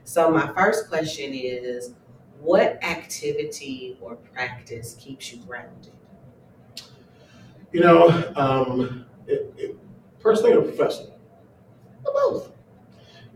So 0.05 0.29
my 0.31 0.53
first 0.55 0.89
question 0.89 1.33
is, 1.33 1.93
what 2.41 2.83
activity 2.83 3.97
or 4.01 4.17
practice 4.17 4.97
keeps 4.99 5.33
you 5.33 5.39
grounded? 5.47 5.93
You 7.73 7.81
know, 7.81 8.09
um, 8.37 9.07
it, 9.29 9.53
it, 9.57 9.77
personally 10.19 10.55
or 10.57 10.63
professionally? 10.63 11.13
Both. 12.05 12.51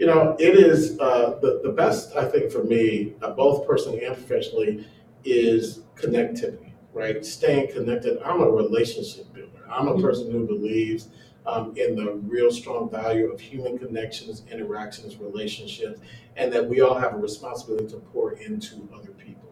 You 0.00 0.06
know, 0.06 0.34
it 0.38 0.54
is 0.56 0.98
uh, 0.98 1.38
the, 1.42 1.60
the 1.62 1.72
best, 1.72 2.16
I 2.16 2.24
think, 2.24 2.50
for 2.50 2.64
me, 2.64 3.12
uh, 3.20 3.32
both 3.32 3.66
personally 3.66 4.02
and 4.02 4.16
professionally, 4.16 4.86
is 5.26 5.80
connectivity, 5.94 6.72
right? 6.94 7.22
Staying 7.22 7.70
connected. 7.70 8.18
I'm 8.24 8.40
a 8.40 8.48
relationship 8.50 9.30
builder. 9.34 9.60
I'm 9.70 9.88
a 9.88 9.92
Mhm. 9.94 10.00
person 10.00 10.30
who 10.30 10.46
believes 10.46 11.08
um, 11.44 11.74
in 11.76 11.96
the 11.96 12.12
real 12.34 12.50
strong 12.50 12.88
value 12.88 13.30
of 13.30 13.38
human 13.40 13.76
connections, 13.76 14.42
interactions, 14.50 15.18
relationships, 15.18 16.00
and 16.36 16.50
that 16.50 16.66
we 16.66 16.80
all 16.80 16.94
have 16.94 17.12
a 17.12 17.18
responsibility 17.18 17.88
to 17.88 17.98
pour 18.10 18.32
into 18.32 18.88
other 18.94 19.12
people. 19.18 19.50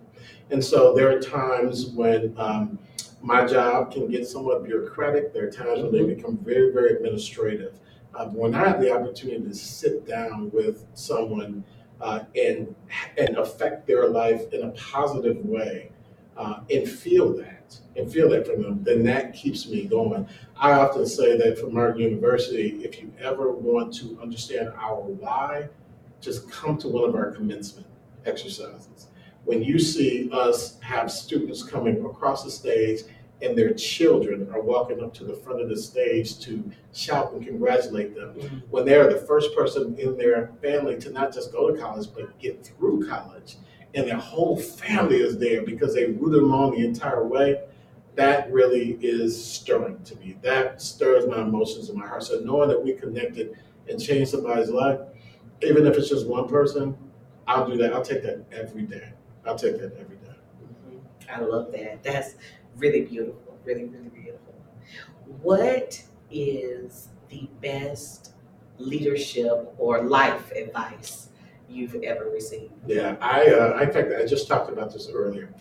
And 0.50 0.64
so 0.64 0.94
there 0.94 1.14
are 1.14 1.20
times 1.20 1.90
when 1.90 2.32
um, 2.38 2.78
my 3.20 3.44
job 3.46 3.92
can 3.92 4.08
get 4.08 4.26
somewhat 4.26 4.64
bureaucratic. 4.64 5.34
There 5.34 5.46
are 5.46 5.50
times 5.50 5.82
when 5.82 5.92
they 5.92 6.04
become 6.14 6.38
very, 6.38 6.72
very 6.72 6.94
administrative. 6.96 7.74
Uh, 8.18 8.26
when 8.30 8.52
I 8.52 8.66
have 8.66 8.80
the 8.80 8.92
opportunity 8.92 9.44
to 9.44 9.54
sit 9.54 10.04
down 10.04 10.50
with 10.50 10.84
someone 10.94 11.62
uh, 12.00 12.24
and 12.34 12.74
and 13.16 13.36
affect 13.36 13.86
their 13.86 14.08
life 14.08 14.52
in 14.52 14.62
a 14.64 14.70
positive 14.70 15.36
way, 15.44 15.92
uh, 16.36 16.60
and 16.68 16.88
feel 16.88 17.32
that 17.36 17.78
and 17.96 18.12
feel 18.12 18.30
that 18.30 18.44
from 18.44 18.62
them, 18.62 18.82
then 18.82 19.04
that 19.04 19.34
keeps 19.34 19.68
me 19.68 19.84
going. 19.84 20.26
I 20.56 20.72
often 20.72 21.06
say 21.06 21.38
that 21.38 21.58
for 21.60 21.68
Martin 21.68 22.00
University, 22.00 22.80
if 22.82 23.00
you 23.00 23.12
ever 23.20 23.52
want 23.52 23.94
to 23.98 24.18
understand 24.20 24.70
our 24.76 25.00
why, 25.00 25.68
just 26.20 26.50
come 26.50 26.76
to 26.78 26.88
one 26.88 27.08
of 27.08 27.14
our 27.14 27.30
commencement 27.30 27.86
exercises. 28.26 29.06
When 29.44 29.62
you 29.62 29.78
see 29.78 30.28
us 30.32 30.80
have 30.80 31.12
students 31.12 31.62
coming 31.62 32.04
across 32.04 32.42
the 32.42 32.50
stage 32.50 33.02
and 33.40 33.56
their 33.56 33.72
children 33.74 34.48
are 34.52 34.60
walking 34.60 35.02
up 35.02 35.14
to 35.14 35.24
the 35.24 35.32
front 35.34 35.60
of 35.60 35.68
the 35.68 35.76
stage 35.76 36.38
to 36.40 36.62
shout 36.92 37.32
and 37.32 37.44
congratulate 37.46 38.14
them, 38.14 38.34
Mhm. 38.34 38.62
when 38.70 38.84
they're 38.84 39.08
the 39.08 39.18
first 39.20 39.54
person 39.54 39.94
in 39.98 40.16
their 40.16 40.50
family 40.60 40.96
to 40.98 41.10
not 41.10 41.32
just 41.32 41.52
go 41.52 41.70
to 41.70 41.78
college, 41.80 42.08
but 42.14 42.36
get 42.38 42.64
through 42.64 43.06
college, 43.06 43.56
and 43.94 44.06
their 44.08 44.16
whole 44.16 44.56
family 44.56 45.18
is 45.20 45.38
there 45.38 45.62
because 45.62 45.94
they 45.94 46.06
rooted 46.06 46.42
them 46.42 46.52
on 46.52 46.72
the 46.72 46.84
entire 46.84 47.24
way, 47.26 47.62
that 48.16 48.50
really 48.52 48.98
is 49.00 49.40
stirring 49.40 49.98
to 50.04 50.16
me. 50.16 50.36
That 50.42 50.82
stirs 50.82 51.24
my 51.28 51.40
emotions 51.42 51.88
in 51.88 51.96
my 51.96 52.06
heart. 52.06 52.24
So 52.24 52.40
knowing 52.40 52.68
that 52.70 52.82
we 52.82 52.92
connected 52.92 53.54
and 53.88 54.02
changed 54.02 54.32
somebody's 54.32 54.70
life, 54.70 54.98
even 55.62 55.86
if 55.86 55.96
it's 55.96 56.08
just 56.08 56.26
one 56.26 56.48
person, 56.48 56.96
I'll 57.46 57.68
do 57.70 57.76
that. 57.76 57.92
I'll 57.92 58.02
take 58.02 58.22
that 58.24 58.40
every 58.50 58.82
day. 58.82 59.10
I'll 59.46 59.54
take 59.56 59.74
that 59.78 59.92
every 59.98 60.16
day. 60.16 60.34
Mhm. 60.90 61.00
I 61.32 61.40
love 61.40 61.70
that. 61.72 62.02
That's 62.02 62.34
really 62.78 63.02
beautiful. 63.02 63.56
Really, 63.64 63.84
really 63.84 64.08
beautiful. 64.08 64.54
What 65.42 66.02
is 66.30 67.08
the 67.28 67.48
best 67.60 68.32
leadership 68.78 69.74
or 69.78 70.02
life 70.04 70.50
advice 70.52 71.28
you've 71.68 71.96
ever 71.96 72.30
received? 72.30 72.72
Yeah, 72.86 73.16
I, 73.20 73.46
uh, 73.50 73.78
in 73.82 73.92
fact, 73.92 74.12
I 74.18 74.24
just 74.24 74.48
talked 74.48 74.72
about 74.72 74.92
this 74.92 75.08
earlier. 75.12 75.52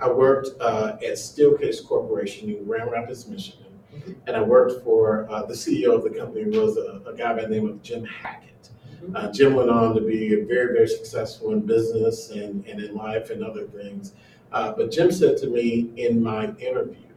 I 0.00 0.10
worked 0.10 0.50
uh, 0.60 0.96
at 1.02 1.14
Steelcase 1.14 1.84
Corporation 1.84 2.50
in 2.50 2.64
Grand 2.64 2.90
Rapids, 2.92 3.26
Michigan, 3.26 3.62
Mhm. 3.96 4.14
and 4.26 4.36
I 4.36 4.42
worked 4.42 4.84
for 4.84 5.26
uh, 5.30 5.46
the 5.46 5.54
CEO 5.54 5.94
of 5.94 6.04
the 6.04 6.10
company 6.10 6.44
was 6.58 6.76
a, 6.76 7.00
a 7.06 7.14
guy 7.16 7.32
by 7.34 7.42
the 7.42 7.48
name 7.48 7.66
of 7.66 7.82
Jim 7.82 8.04
Hackett. 8.04 8.68
Mhm. 9.02 9.16
Uh, 9.16 9.32
Jim 9.32 9.54
went 9.54 9.70
on 9.70 9.94
to 9.94 10.02
be 10.02 10.34
very, 10.42 10.74
very 10.74 10.86
successful 10.86 11.52
in 11.52 11.60
business 11.60 12.30
and, 12.30 12.64
and 12.66 12.80
in 12.80 12.94
life 12.94 13.30
and 13.30 13.42
other 13.42 13.64
things. 13.64 14.12
Uh, 14.56 14.72
but 14.72 14.90
Jim 14.90 15.12
said 15.12 15.36
to 15.36 15.48
me 15.48 15.90
in 15.98 16.22
my 16.22 16.46
interview 16.56 17.12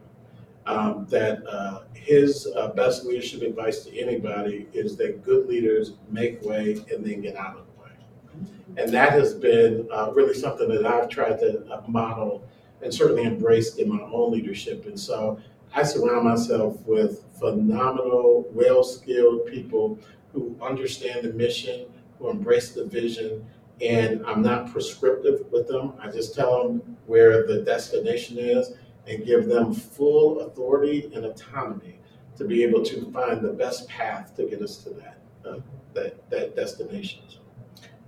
um, 0.66 1.06
that 1.08 1.42
uh, 1.46 1.84
his 1.94 2.46
uh, 2.54 2.68
best 2.68 3.06
leadership 3.06 3.40
advice 3.40 3.82
to 3.82 3.98
anybody 3.98 4.68
is 4.74 4.94
that 4.98 5.24
good 5.24 5.46
leaders 5.48 5.94
make 6.10 6.42
way 6.42 6.84
and 6.92 7.02
then 7.02 7.22
get 7.22 7.36
out 7.36 7.56
of 7.56 7.64
the 7.64 7.82
way. 7.82 7.90
And 8.76 8.92
that 8.92 9.12
has 9.12 9.32
been 9.32 9.88
uh, 9.90 10.10
really 10.12 10.34
something 10.34 10.68
that 10.68 10.84
I've 10.84 11.08
tried 11.08 11.38
to 11.38 11.66
uh, 11.72 11.82
model 11.88 12.46
and 12.82 12.92
certainly 12.92 13.22
embraced 13.22 13.78
in 13.78 13.88
my 13.88 14.02
own 14.02 14.32
leadership. 14.32 14.84
And 14.84 15.00
so 15.00 15.40
I 15.74 15.82
surround 15.82 16.28
myself 16.28 16.78
with 16.84 17.24
phenomenal, 17.38 18.50
well 18.52 18.84
skilled 18.84 19.46
people 19.46 19.98
who 20.34 20.58
understand 20.60 21.24
the 21.24 21.32
mission, 21.32 21.86
who 22.18 22.28
embrace 22.28 22.72
the 22.72 22.84
vision. 22.84 23.46
And 23.80 24.24
I'm 24.26 24.42
not 24.42 24.70
prescriptive 24.70 25.46
with 25.50 25.68
them. 25.68 25.94
I 26.00 26.10
just 26.10 26.34
tell 26.34 26.62
them 26.62 26.96
where 27.06 27.46
the 27.46 27.62
destination 27.62 28.38
is 28.38 28.72
and 29.06 29.24
give 29.24 29.46
them 29.46 29.72
full 29.72 30.40
authority 30.40 31.10
and 31.14 31.24
autonomy 31.24 31.98
to 32.36 32.44
be 32.44 32.62
able 32.62 32.82
to 32.84 33.10
find 33.10 33.40
the 33.40 33.52
best 33.52 33.88
path 33.88 34.36
to 34.36 34.44
get 34.44 34.62
us 34.62 34.78
to 34.78 34.90
that 34.90 35.18
uh, 35.46 35.58
that 35.94 36.28
that 36.30 36.54
destination. 36.56 37.22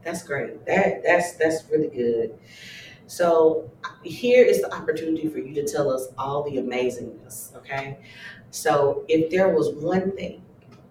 That's 0.05 0.23
great. 0.23 0.65
That 0.67 1.03
that's 1.05 1.35
that's 1.35 1.65
really 1.71 1.89
good. 1.89 2.39
So 3.07 3.71
here 4.03 4.45
is 4.45 4.63
the 4.63 4.75
opportunity 4.75 5.29
for 5.29 5.39
you 5.39 5.55
to 5.55 5.71
tell 5.71 5.91
us 5.91 6.09
all 6.17 6.43
the 6.43 6.57
amazingness, 6.57 7.55
okay? 7.57 7.99
So 8.51 9.05
if 9.09 9.31
there 9.31 9.51
was 9.51 9.71
one 9.71 10.13
thing 10.13 10.43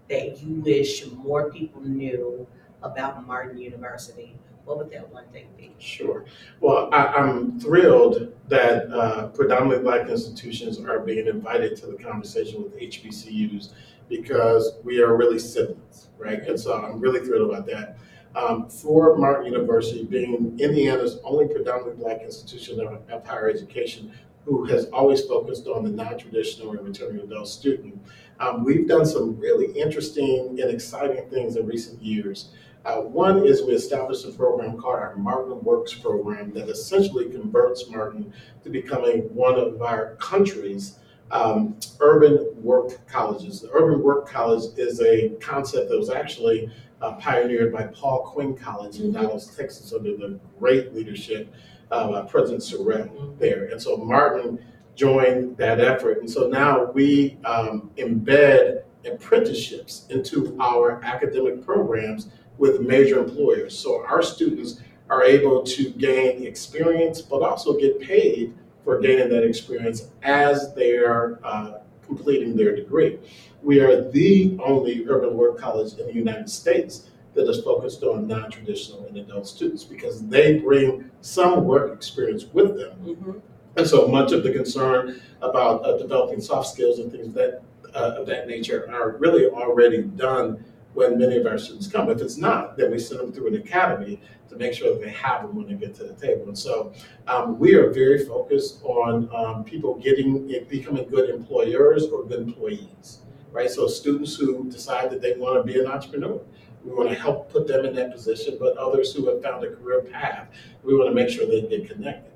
that 0.09 0.41
you 0.41 0.55
wish 0.61 1.07
more 1.07 1.51
people 1.51 1.81
knew 1.81 2.45
about 2.83 3.25
Martin 3.25 3.57
University, 3.57 4.35
what 4.65 4.77
would 4.77 4.91
that 4.91 5.11
one 5.11 5.25
thing 5.31 5.47
be? 5.57 5.75
Sure. 5.79 6.25
Well, 6.59 6.89
I, 6.91 7.07
I'm 7.07 7.59
thrilled 7.59 8.33
that 8.47 8.91
uh, 8.91 9.27
predominantly 9.29 9.83
black 9.83 10.09
institutions 10.09 10.79
are 10.79 10.99
being 10.99 11.27
invited 11.27 11.75
to 11.77 11.87
the 11.87 11.95
conversation 11.95 12.63
with 12.63 12.77
HBCUs 12.79 13.73
because 14.09 14.73
we 14.83 15.01
are 15.01 15.15
really 15.15 15.39
siblings, 15.39 16.09
right? 16.17 16.41
And 16.43 16.59
so 16.59 16.73
I'm 16.73 16.99
really 16.99 17.21
thrilled 17.21 17.49
about 17.49 17.65
that. 17.67 17.97
Um, 18.35 18.69
for 18.69 19.17
Martin 19.17 19.51
University 19.51 20.05
being 20.05 20.57
Indiana's 20.59 21.19
only 21.23 21.47
predominantly 21.47 22.01
black 22.01 22.21
institution 22.21 22.79
of, 22.79 23.01
of 23.09 23.25
higher 23.25 23.49
education 23.49 24.11
who 24.45 24.65
has 24.65 24.85
always 24.85 25.21
focused 25.25 25.67
on 25.67 25.83
the 25.83 25.89
non-traditional 25.89 26.71
and 26.71 26.81
returning 26.81 27.21
adult 27.21 27.47
student, 27.47 28.01
um, 28.39 28.63
we've 28.63 28.87
done 28.87 29.05
some 29.05 29.37
really 29.37 29.71
interesting 29.79 30.59
and 30.61 30.71
exciting 30.71 31.29
things 31.29 31.57
in 31.57 31.65
recent 31.65 32.01
years. 32.01 32.49
Uh, 32.83 32.97
one 33.01 33.45
is 33.45 33.61
we 33.63 33.73
established 33.73 34.25
a 34.25 34.31
program 34.31 34.75
called 34.77 34.95
our 34.95 35.15
Martin 35.15 35.61
Works 35.63 35.93
program 35.93 36.51
that 36.53 36.67
essentially 36.67 37.29
converts 37.29 37.87
Martin 37.89 38.33
to 38.63 38.69
becoming 38.69 39.21
one 39.35 39.59
of 39.59 39.81
our 39.81 40.15
country's 40.15 40.97
um, 41.29 41.77
urban 41.99 42.47
work 42.61 43.07
colleges. 43.07 43.61
The 43.61 43.69
urban 43.71 44.01
work 44.01 44.27
college 44.27 44.77
is 44.77 44.99
a 45.01 45.29
concept 45.39 45.89
that 45.89 45.97
was 45.97 46.09
actually 46.09 46.71
uh, 47.01 47.13
pioneered 47.13 47.71
by 47.71 47.83
Paul 47.87 48.23
Quinn 48.23 48.55
College 48.55 48.99
in 48.99 49.11
Mhm. 49.11 49.13
Dallas, 49.21 49.55
Texas, 49.55 49.93
under 49.93 50.15
the 50.17 50.39
great 50.59 50.93
leadership 50.93 51.51
of 51.89 52.13
uh, 52.13 52.23
President 52.25 52.61
Sorrell 52.63 53.37
there. 53.39 53.65
And 53.65 53.81
so 53.81 53.97
Martin 53.97 54.59
joined 54.95 55.55
that 55.57 55.79
effort. 55.79 56.19
And 56.19 56.29
so 56.29 56.47
now 56.47 56.91
we 56.91 57.37
um, 57.45 57.91
embed 57.97 58.83
apprenticeships 59.05 60.05
into 60.09 60.55
our 60.59 61.01
academic 61.03 61.63
programs 61.65 62.29
with 62.61 62.79
major 62.79 63.17
employers. 63.17 63.77
So 63.77 64.05
our 64.05 64.21
students 64.21 64.79
are 65.09 65.23
able 65.23 65.63
to 65.63 65.89
gain 65.89 66.45
experience, 66.45 67.19
but 67.19 67.41
also 67.41 67.75
get 67.77 67.99
paid 67.99 68.53
for 68.85 69.01
gaining 69.01 69.29
that 69.29 69.43
experience 69.43 70.09
as 70.21 70.71
they're 70.75 71.39
uh, 71.43 71.79
completing 72.05 72.55
their 72.55 72.75
degree. 72.75 73.17
We 73.63 73.79
are 73.79 74.09
the 74.11 74.59
only 74.63 75.03
urban 75.09 75.35
work 75.35 75.57
college 75.57 75.97
in 75.97 76.05
the 76.05 76.13
United 76.13 76.51
States 76.51 77.09
that 77.33 77.49
is 77.49 77.63
focused 77.63 78.03
on 78.03 78.27
non-traditional 78.27 79.07
and 79.07 79.17
adult 79.17 79.47
students 79.47 79.83
because 79.83 80.27
they 80.27 80.59
bring 80.59 81.09
some 81.21 81.65
work 81.65 81.91
experience 81.91 82.45
with 82.53 82.77
them. 82.77 82.93
Mhm. 83.03 83.41
And 83.77 83.87
so 83.87 84.07
much 84.07 84.33
of 84.33 84.43
the 84.43 84.51
concern 84.51 85.19
about 85.41 85.83
uh, 85.83 85.97
developing 85.97 86.41
soft 86.41 86.67
skills 86.67 86.99
and 86.99 87.11
things 87.11 87.27
of 87.27 87.33
that 87.33 87.61
uh, 87.93 88.19
of 88.19 88.25
that 88.27 88.47
nature 88.47 88.87
are 88.89 89.17
really 89.17 89.47
already 89.47 90.03
done 90.03 90.63
when 90.93 91.17
many 91.17 91.37
of 91.37 91.45
our 91.45 91.57
students 91.57 91.87
come. 91.87 92.09
If 92.09 92.21
it's 92.21 92.37
not, 92.37 92.77
then 92.77 92.91
we 92.91 92.99
send 92.99 93.19
them 93.19 93.31
through 93.31 93.47
an 93.47 93.55
academy 93.55 94.21
to 94.49 94.55
make 94.57 94.73
sure 94.73 94.93
that 94.93 95.01
they 95.01 95.11
have 95.11 95.43
them 95.43 95.55
when 95.55 95.67
they 95.67 95.73
get 95.75 95.95
to 95.95 96.03
the 96.03 96.13
table. 96.13 96.47
And 96.47 96.57
so 96.57 96.93
um, 97.27 97.57
we 97.57 97.75
are 97.75 97.89
very 97.89 98.25
focused 98.25 98.81
on 98.83 99.29
um, 99.33 99.63
people 99.63 99.95
getting 99.95 100.47
becoming 100.67 101.07
good 101.07 101.29
employers 101.29 102.05
or 102.05 102.25
good 102.25 102.41
employees, 102.41 103.19
right? 103.51 103.69
So 103.69 103.87
students 103.87 104.35
who 104.35 104.69
decide 104.69 105.09
that 105.11 105.21
they 105.21 105.33
want 105.33 105.65
to 105.65 105.73
be 105.73 105.79
an 105.79 105.87
entrepreneur. 105.87 106.41
We 106.83 106.93
want 106.93 107.09
to 107.09 107.15
help 107.15 107.51
put 107.51 107.67
them 107.67 107.85
in 107.85 107.93
that 107.95 108.11
position, 108.11 108.57
but 108.59 108.75
others 108.75 109.13
who 109.13 109.29
have 109.29 109.43
found 109.43 109.63
a 109.63 109.69
career 109.69 110.01
path, 110.01 110.47
we 110.83 110.95
want 110.95 111.09
to 111.09 111.13
make 111.13 111.29
sure 111.29 111.45
they 111.45 111.61
get 111.61 111.87
connected. 111.87 112.30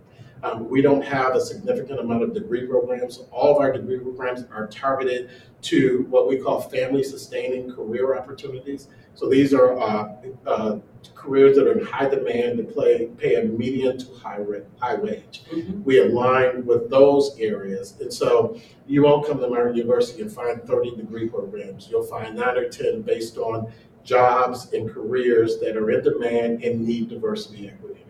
Um, 0.45 0.69
we 0.69 0.81
don't 0.83 1.03
have 1.03 1.35
a 1.35 1.41
significant 1.41 1.99
amount 1.99 2.21
of 2.21 2.33
degree 2.35 2.67
programs. 2.67 3.23
All 3.31 3.55
of 3.55 3.57
our 3.57 3.71
degree 3.71 3.97
programs 3.97 4.43
are 4.53 4.67
targeted 4.67 5.31
to 5.63 6.05
what 6.11 6.27
we 6.27 6.37
call 6.37 6.61
family 6.61 7.03
sustaining 7.03 7.73
career 7.73 8.15
opportunities. 8.15 8.87
So 9.15 9.27
these 9.27 9.55
are 9.55 9.79
uh, 9.79 10.13
uh, 10.45 10.79
careers 11.15 11.55
that 11.57 11.67
are 11.67 11.79
in 11.79 11.83
high 11.83 12.09
demand 12.09 12.59
that 12.59 12.71
play, 12.71 13.07
pay 13.17 13.35
a 13.35 13.45
median 13.45 13.97
to 13.97 14.13
high, 14.13 14.37
rate, 14.37 14.65
high 14.79 14.95
wage. 14.95 15.45
Mhm. 15.51 15.83
We 15.83 16.01
align 16.01 16.63
with 16.63 16.91
those 16.91 17.35
areas. 17.39 17.95
And 17.99 18.13
so 18.13 18.55
you 18.85 19.01
won't 19.01 19.25
come 19.25 19.39
to 19.39 19.47
Martin 19.47 19.75
University 19.75 20.21
and 20.21 20.31
find 20.31 20.61
30 20.63 20.95
degree 20.95 21.27
programs. 21.27 21.87
You'll 21.89 22.03
find 22.03 22.35
nine 22.35 22.55
or 22.55 22.69
10 22.69 23.01
based 23.01 23.39
on 23.39 23.71
jobs 24.03 24.71
and 24.73 24.87
careers 24.87 25.59
that 25.61 25.75
are 25.75 25.89
in 25.89 26.03
demand 26.03 26.63
and 26.63 26.85
need 26.85 27.09
diversity, 27.09 27.67
equity, 27.67 28.04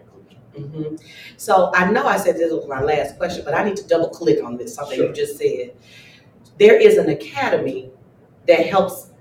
and 0.56 0.66
inclusion. 0.66 0.98
hmm 0.98 1.06
So 1.38 1.72
I 1.74 1.92
know 1.92 2.06
I 2.06 2.18
said 2.18 2.36
this 2.38 2.52
was 2.52 2.68
my 2.68 2.82
last 2.82 3.18
question, 3.18 3.44
but 3.46 3.54
I 3.54 3.64
need 3.64 3.78
to 3.78 3.88
double 3.88 4.10
click 4.10 4.44
on 4.44 4.58
this, 4.58 4.76
something 4.76 4.98
you 4.98 5.14
just 5.14 5.38
said. 5.38 5.74
There 6.60 6.80
is 6.80 6.98
an 6.98 7.10
academy 7.10 7.92
that 8.48 8.66
helps 8.68 9.12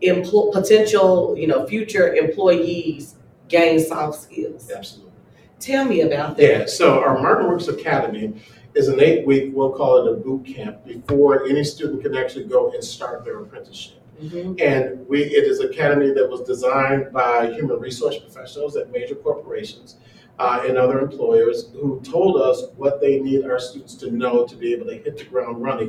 employ, 0.00 0.50
potential, 0.52 1.34
you 1.36 1.46
know, 1.46 1.66
future 1.66 2.14
employees 2.14 3.16
gain 3.48 3.80
soft 3.80 4.20
skills. 4.20 4.70
Absolutely. 4.70 5.12
Tell 5.58 5.84
me 5.84 6.00
about 6.00 6.36
that. 6.38 6.42
Yeah, 6.42 6.66
so 6.66 7.02
our 7.02 7.20
Martin 7.20 7.48
Works 7.48 7.68
Academy 7.68 8.40
is 8.74 8.88
an 8.88 9.00
eight-week, 9.00 9.50
we'll 9.54 9.72
call 9.72 10.06
it 10.06 10.10
a 10.10 10.16
boot 10.16 10.46
camp, 10.46 10.86
before 10.86 11.44
any 11.46 11.64
student 11.64 12.02
can 12.02 12.16
actually 12.16 12.44
go 12.44 12.70
and 12.70 12.82
start 12.82 13.24
their 13.24 13.40
apprenticeship. 13.40 14.00
Mhm. 14.22 14.60
And 14.60 15.06
we, 15.08 15.24
it 15.24 15.44
is 15.44 15.60
an 15.60 15.70
academy 15.70 16.12
that 16.12 16.30
was 16.30 16.42
designed 16.42 17.12
by 17.12 17.50
human 17.52 17.80
resource 17.80 18.18
professionals 18.18 18.76
at 18.76 18.90
major 18.92 19.14
corporations 19.14 19.96
uh, 20.40 20.64
and 20.66 20.78
other 20.78 21.00
employers 21.00 21.68
who 21.74 22.00
told 22.00 22.40
us 22.40 22.62
what 22.76 22.98
they 22.98 23.20
need 23.20 23.44
our 23.44 23.58
students 23.58 23.94
to 23.94 24.10
know 24.10 24.46
to 24.46 24.56
be 24.56 24.72
able 24.72 24.86
to 24.86 24.94
hit 24.94 25.18
the 25.18 25.24
ground 25.24 25.62
running 25.62 25.88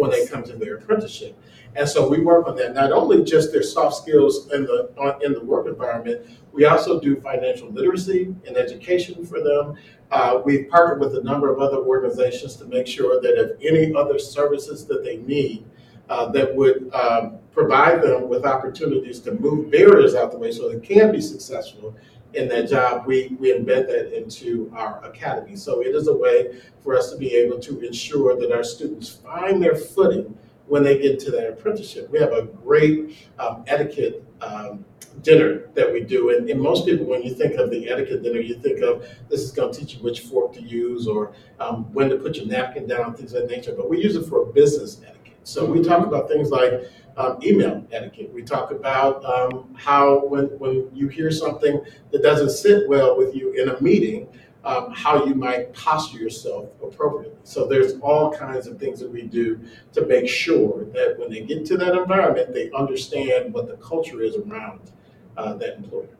when 0.00 0.10
they 0.10 0.26
come 0.26 0.42
to 0.42 0.54
their 0.54 0.78
apprenticeship. 0.78 1.38
And 1.76 1.88
so 1.88 2.08
we 2.08 2.18
work 2.20 2.48
on 2.48 2.56
that, 2.56 2.74
not 2.74 2.90
only 2.90 3.22
just 3.22 3.52
their 3.52 3.62
soft 3.62 3.94
skills 3.94 4.50
in 4.52 4.64
the, 4.64 4.90
on- 4.98 5.24
in 5.24 5.32
the 5.34 5.44
work 5.44 5.68
environment, 5.68 6.26
we 6.52 6.64
also 6.64 6.98
do 6.98 7.20
financial 7.20 7.68
literacy 7.70 8.34
and 8.44 8.56
education 8.56 9.24
for 9.24 9.40
them. 9.40 9.76
Uh, 10.10 10.42
we've 10.44 10.68
partnered 10.68 10.98
with 10.98 11.16
a 11.16 11.22
number 11.22 11.52
of 11.52 11.60
other 11.60 11.78
organizations 11.78 12.56
to 12.56 12.64
make 12.64 12.88
sure 12.88 13.20
that 13.20 13.38
if 13.38 13.56
any 13.64 13.94
other 13.94 14.18
services 14.18 14.84
that 14.86 15.04
they 15.04 15.18
need, 15.18 15.64
uh, 16.08 16.26
that 16.32 16.54
would 16.54 16.92
um, 16.92 17.38
provide 17.52 18.02
them 18.02 18.28
with 18.28 18.44
opportunities 18.44 19.20
to 19.20 19.32
move 19.34 19.70
barriers 19.70 20.14
out 20.16 20.32
the 20.32 20.36
way 20.36 20.50
so 20.50 20.68
they 20.68 20.80
can 20.80 21.12
be 21.12 21.20
successful 21.20 21.96
in 22.34 22.48
that 22.48 22.68
job, 22.68 23.06
we, 23.06 23.36
we 23.38 23.52
embed 23.52 23.86
that 23.88 24.16
into 24.16 24.72
our 24.74 25.04
academy. 25.04 25.56
So 25.56 25.80
it 25.80 25.94
is 25.94 26.08
a 26.08 26.16
way 26.16 26.60
for 26.82 26.96
us 26.96 27.10
to 27.10 27.16
be 27.16 27.34
able 27.34 27.58
to 27.60 27.80
ensure 27.80 28.38
that 28.38 28.52
our 28.52 28.64
students 28.64 29.08
find 29.08 29.62
their 29.62 29.76
footing 29.76 30.36
when 30.66 30.82
they 30.82 30.98
get 30.98 31.18
to 31.20 31.30
their 31.30 31.52
apprenticeship. 31.52 32.10
We 32.10 32.18
have 32.18 32.32
a 32.32 32.44
great 32.44 33.16
um, 33.38 33.64
etiquette 33.66 34.24
um, 34.40 34.84
dinner 35.22 35.68
that 35.74 35.92
we 35.92 36.00
do, 36.00 36.30
and, 36.30 36.48
and 36.48 36.60
most 36.60 36.86
people, 36.86 37.04
when 37.04 37.22
you 37.22 37.34
think 37.34 37.56
of 37.56 37.70
the 37.70 37.90
etiquette 37.90 38.22
dinner, 38.22 38.40
you 38.40 38.54
think 38.54 38.80
of 38.80 39.06
this 39.28 39.42
is 39.42 39.52
going 39.52 39.72
to 39.72 39.78
teach 39.78 39.94
you 39.96 40.02
which 40.02 40.20
fork 40.20 40.54
to 40.54 40.62
use 40.62 41.06
or 41.06 41.34
um, 41.60 41.92
when 41.92 42.08
to 42.08 42.16
put 42.16 42.36
your 42.36 42.46
napkin 42.46 42.86
down, 42.86 43.14
things 43.14 43.34
of 43.34 43.42
that 43.42 43.54
nature. 43.54 43.74
But 43.76 43.90
we 43.90 44.02
use 44.02 44.16
it 44.16 44.26
for 44.26 44.46
business 44.46 45.00
etiquette. 45.02 45.21
So 45.44 45.64
we 45.64 45.82
talk 45.82 46.06
about 46.06 46.28
things 46.28 46.50
like 46.50 46.90
um, 47.16 47.38
email 47.42 47.84
etiquette. 47.90 48.32
We 48.32 48.42
talk 48.42 48.70
about 48.70 49.24
um, 49.24 49.74
how 49.76 50.26
when 50.26 50.46
when 50.58 50.88
you 50.94 51.08
hear 51.08 51.30
something 51.30 51.80
that 52.10 52.22
doesn't 52.22 52.50
sit 52.50 52.88
well 52.88 53.16
with 53.16 53.34
you 53.34 53.52
in 53.52 53.68
a 53.68 53.80
meeting, 53.80 54.28
um, 54.64 54.92
how 54.92 55.24
you 55.24 55.34
might 55.34 55.72
posture 55.74 56.18
yourself 56.18 56.70
appropriately. 56.82 57.36
So 57.42 57.66
there's 57.66 57.94
all 58.00 58.32
kinds 58.32 58.66
of 58.66 58.78
things 58.78 59.00
that 59.00 59.10
we 59.10 59.22
do 59.22 59.60
to 59.92 60.06
make 60.06 60.28
sure 60.28 60.84
that 60.92 61.18
when 61.18 61.30
they 61.30 61.40
get 61.40 61.66
to 61.66 61.76
that 61.78 61.94
environment, 61.94 62.54
they 62.54 62.70
understand 62.70 63.52
what 63.52 63.66
the 63.66 63.76
culture 63.76 64.22
is 64.22 64.36
around 64.36 64.92
uh, 65.36 65.54
that 65.54 65.76
employer. 65.76 66.16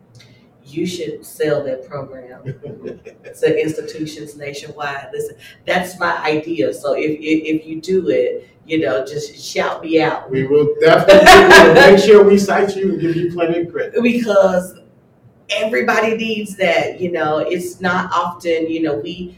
You 0.73 0.87
should 0.87 1.25
sell 1.25 1.63
that 1.65 1.89
program 1.89 2.45
to 3.41 3.63
institutions 3.63 4.37
nationwide. 4.37 5.09
Listen, 5.13 5.37
that's 5.67 5.99
my 5.99 6.17
idea. 6.25 6.73
So 6.73 6.95
if, 6.95 7.11
if, 7.11 7.61
if 7.61 7.67
you 7.67 7.81
do 7.81 8.09
it, 8.09 8.49
you 8.65 8.81
know, 8.81 9.05
just 9.05 9.37
shout 9.45 9.83
me 9.83 10.01
out. 10.01 10.31
we 10.31 10.47
will 10.47 10.75
definitely 10.81 11.75
make 11.75 11.99
sure 11.99 12.25
we 12.25 12.39
cite 12.39 12.77
you 12.77 12.93
and 12.93 13.01
give 13.01 13.17
you 13.17 13.33
plenty 13.33 13.61
of 13.61 13.73
credit. 13.73 14.03
because 14.03 14.79
everybody 15.51 16.17
needs 16.17 16.57
that 16.57 17.01
you 17.01 17.11
know 17.13 17.39
it's 17.39 17.81
not 17.81 18.11
often 18.13 18.69
you 18.71 18.83
know 18.83 18.95
we 18.97 19.37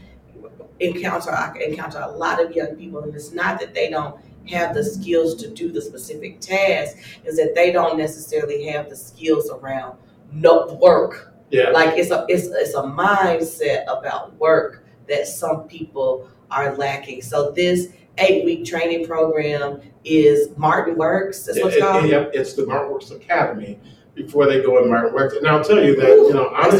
encounter 0.79 1.31
I 1.31 1.53
encounter 1.67 1.99
a 1.99 2.11
lot 2.11 2.43
of 2.43 2.51
young 2.55 2.75
people 2.75 3.01
and 3.01 3.13
it's 3.13 3.31
not 3.31 3.59
that 3.59 3.73
they 3.73 3.89
don't 3.89 4.19
have 4.49 4.75
the 4.75 4.83
skills 4.83 5.35
to 5.35 5.49
do 5.49 5.71
the 5.71 5.81
specific 5.81 6.39
task 6.39 6.97
is 7.25 7.37
that 7.37 7.55
they 7.55 7.71
don't 7.71 7.97
necessarily 7.97 8.65
have 8.67 8.89
the 8.89 8.95
skills 8.95 9.49
around 9.49 9.97
no 10.35 10.77
work 10.81 11.33
Yeah. 11.49 11.69
like 11.71 11.97
it's 11.97 12.11
a 12.11 12.25
it's, 12.29 12.47
it's 12.47 12.73
a 12.75 12.81
mindset 12.83 13.83
about 13.83 14.35
work 14.39 14.85
that 15.07 15.27
some 15.27 15.63
people 15.67 16.27
are 16.51 16.75
lacking 16.75 17.21
so 17.21 17.51
this 17.51 17.87
eight 18.17 18.45
week 18.45 18.65
training 18.65 19.05
program 19.07 19.81
is 20.03 20.49
martin 20.57 20.95
works 20.97 21.43
that's 21.43 21.59
what 21.59 21.67
it's 21.67 21.77
It- 21.77 21.81
called 21.81 22.05
Yep, 22.05 22.31
it's 22.33 22.53
the 22.53 22.65
Martin 22.65 22.91
Works 22.91 23.11
Academy 23.11 23.79
before 24.13 24.45
they 24.45 24.61
go 24.61 24.81
in 24.81 24.89
Martin 24.89 25.13
Works. 25.13 25.35
And 25.35 25.45
I'll 25.45 25.61
tell 25.63 25.83
you 25.83 25.93
that, 25.97 26.07
you 26.07 26.31
know, 26.33 26.47
honestly, 26.55 26.77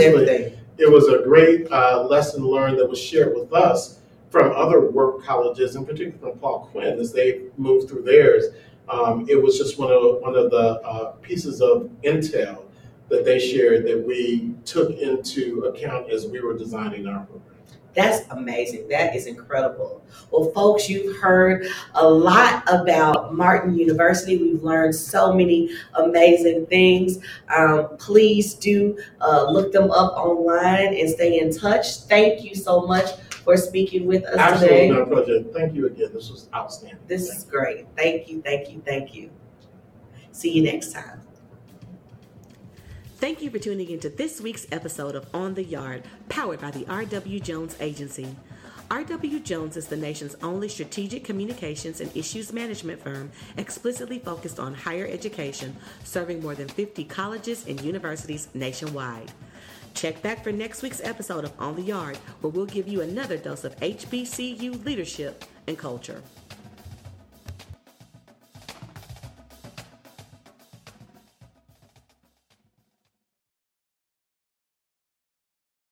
it 0.78 0.90
was 0.90 1.10
a 1.10 1.22
great 1.24 1.70
uh, 1.70 2.04
lesson 2.10 2.46
learned 2.46 2.80
that 2.80 2.90
was 2.90 2.98
shared 3.02 3.36
with 3.36 3.52
us 3.52 4.00
from 4.30 4.54
other 4.54 4.90
work 4.90 5.22
colleges, 5.24 5.76
and 5.76 5.86
particularly 5.86 6.18
from 6.18 6.40
Paul 6.40 6.70
Quinn 6.72 6.98
as 6.98 7.12
they 7.12 7.42
moved 7.58 7.90
through 7.90 8.04
theirs. 8.04 8.46
Um, 8.88 9.26
it 9.28 9.36
was 9.42 9.58
just 9.58 9.78
one 9.78 9.92
of 9.92 10.22
one 10.22 10.36
of 10.36 10.50
the 10.50 10.80
uh, 10.82 11.12
pieces 11.22 11.62
of 11.62 11.90
intel 12.06 12.65
that 13.10 13.26
they 13.26 13.40
shared 13.40 13.86
that 13.86 14.06
we 14.06 14.54
took 14.66 14.92
into 14.92 15.66
account 15.66 16.10
as 16.10 16.28
we 16.28 16.40
were 16.40 16.58
designing 16.58 17.08
our 17.08 17.26
program. 17.26 17.56
That's 17.96 18.28
amazing. 18.32 18.90
That 18.90 19.16
is 19.16 19.26
incredible. 19.26 20.04
Well, 20.30 20.52
folks, 20.52 20.90
you've 20.90 21.16
heard 21.22 21.66
a 21.94 22.08
lot 22.08 22.64
about 22.68 23.34
Martin 23.34 23.74
University. 23.74 24.38
We've 24.38 24.62
learned 24.62 24.94
so 24.94 25.34
many 25.34 25.70
amazing 25.94 26.66
things. 26.66 27.20
Um, 27.56 27.96
please 27.98 28.54
do 28.54 28.98
uh, 29.22 29.50
look 29.50 29.72
them 29.72 29.92
up 29.92 30.14
online 30.18 30.94
and 30.94 31.10
stay 31.10 31.40
in 31.40 31.58
touch. 31.58 32.02
Thank 32.02 32.44
you 32.44 32.54
so 32.54 32.86
much 32.86 33.12
for 33.46 33.56
speaking 33.56 34.06
with 34.06 34.26
us 34.26 34.32
today. 34.32 34.44
Absolutely, 34.44 34.78
today. 34.78 34.90
no 34.90 35.06
project. 35.06 35.54
Thank 35.54 35.74
you 35.74 35.88
again. 35.88 36.10
This 36.14 36.30
was 36.30 36.50
outstanding. 36.54 37.00
This 37.08 37.30
is 37.30 37.46
great. 37.46 37.86
Thank 37.96 38.28
you, 38.28 38.42
thank 38.42 38.70
you, 38.70 38.82
thank 38.86 39.16
you. 39.16 39.30
See 40.34 40.52
you 40.52 40.64
next 40.64 40.92
time. 40.92 41.25
Thank 43.26 43.42
you 43.42 43.50
for 43.50 43.58
tuning 43.58 43.90
into 43.90 44.08
this 44.08 44.40
week's 44.40 44.68
episode 44.72 45.16
of 45.16 45.26
On 45.34 45.56
the 45.56 45.64
Yard, 45.64 46.04
powered 46.30 46.62
by 46.62 46.70
the 46.70 46.86
R.W. 46.88 47.40
Jones 47.40 47.76
Agency. 47.80 48.36
R.W. 48.92 49.40
Jones 49.40 49.78
is 49.78 49.88
the 49.88 49.98
nation's 49.98 50.36
only 50.44 50.70
strategic 50.70 51.24
communications 51.24 52.02
and 52.02 52.16
issues 52.16 52.54
management 52.54 53.02
firm 53.02 53.32
explicitly 53.58 54.20
focused 54.20 54.60
on 54.60 54.76
higher 54.76 55.08
education, 55.08 55.76
serving 56.04 56.44
more 56.44 56.54
than 56.54 56.68
50 56.68 57.04
colleges 57.06 57.66
and 57.66 57.82
universities 57.82 58.48
nationwide. 58.54 59.32
Check 59.96 60.22
back 60.22 60.44
for 60.44 60.52
next 60.52 60.84
week's 60.84 61.02
episode 61.02 61.46
of 61.46 61.54
On 61.58 61.76
the 61.76 61.82
Yard, 61.82 62.18
where 62.42 62.52
we'll 62.52 62.68
give 62.68 62.88
you 62.88 63.02
another 63.02 63.38
dose 63.38 63.64
of 63.64 63.76
HBCU 63.78 64.86
leadership 64.86 65.46
and 65.66 65.80
culture. 65.80 66.22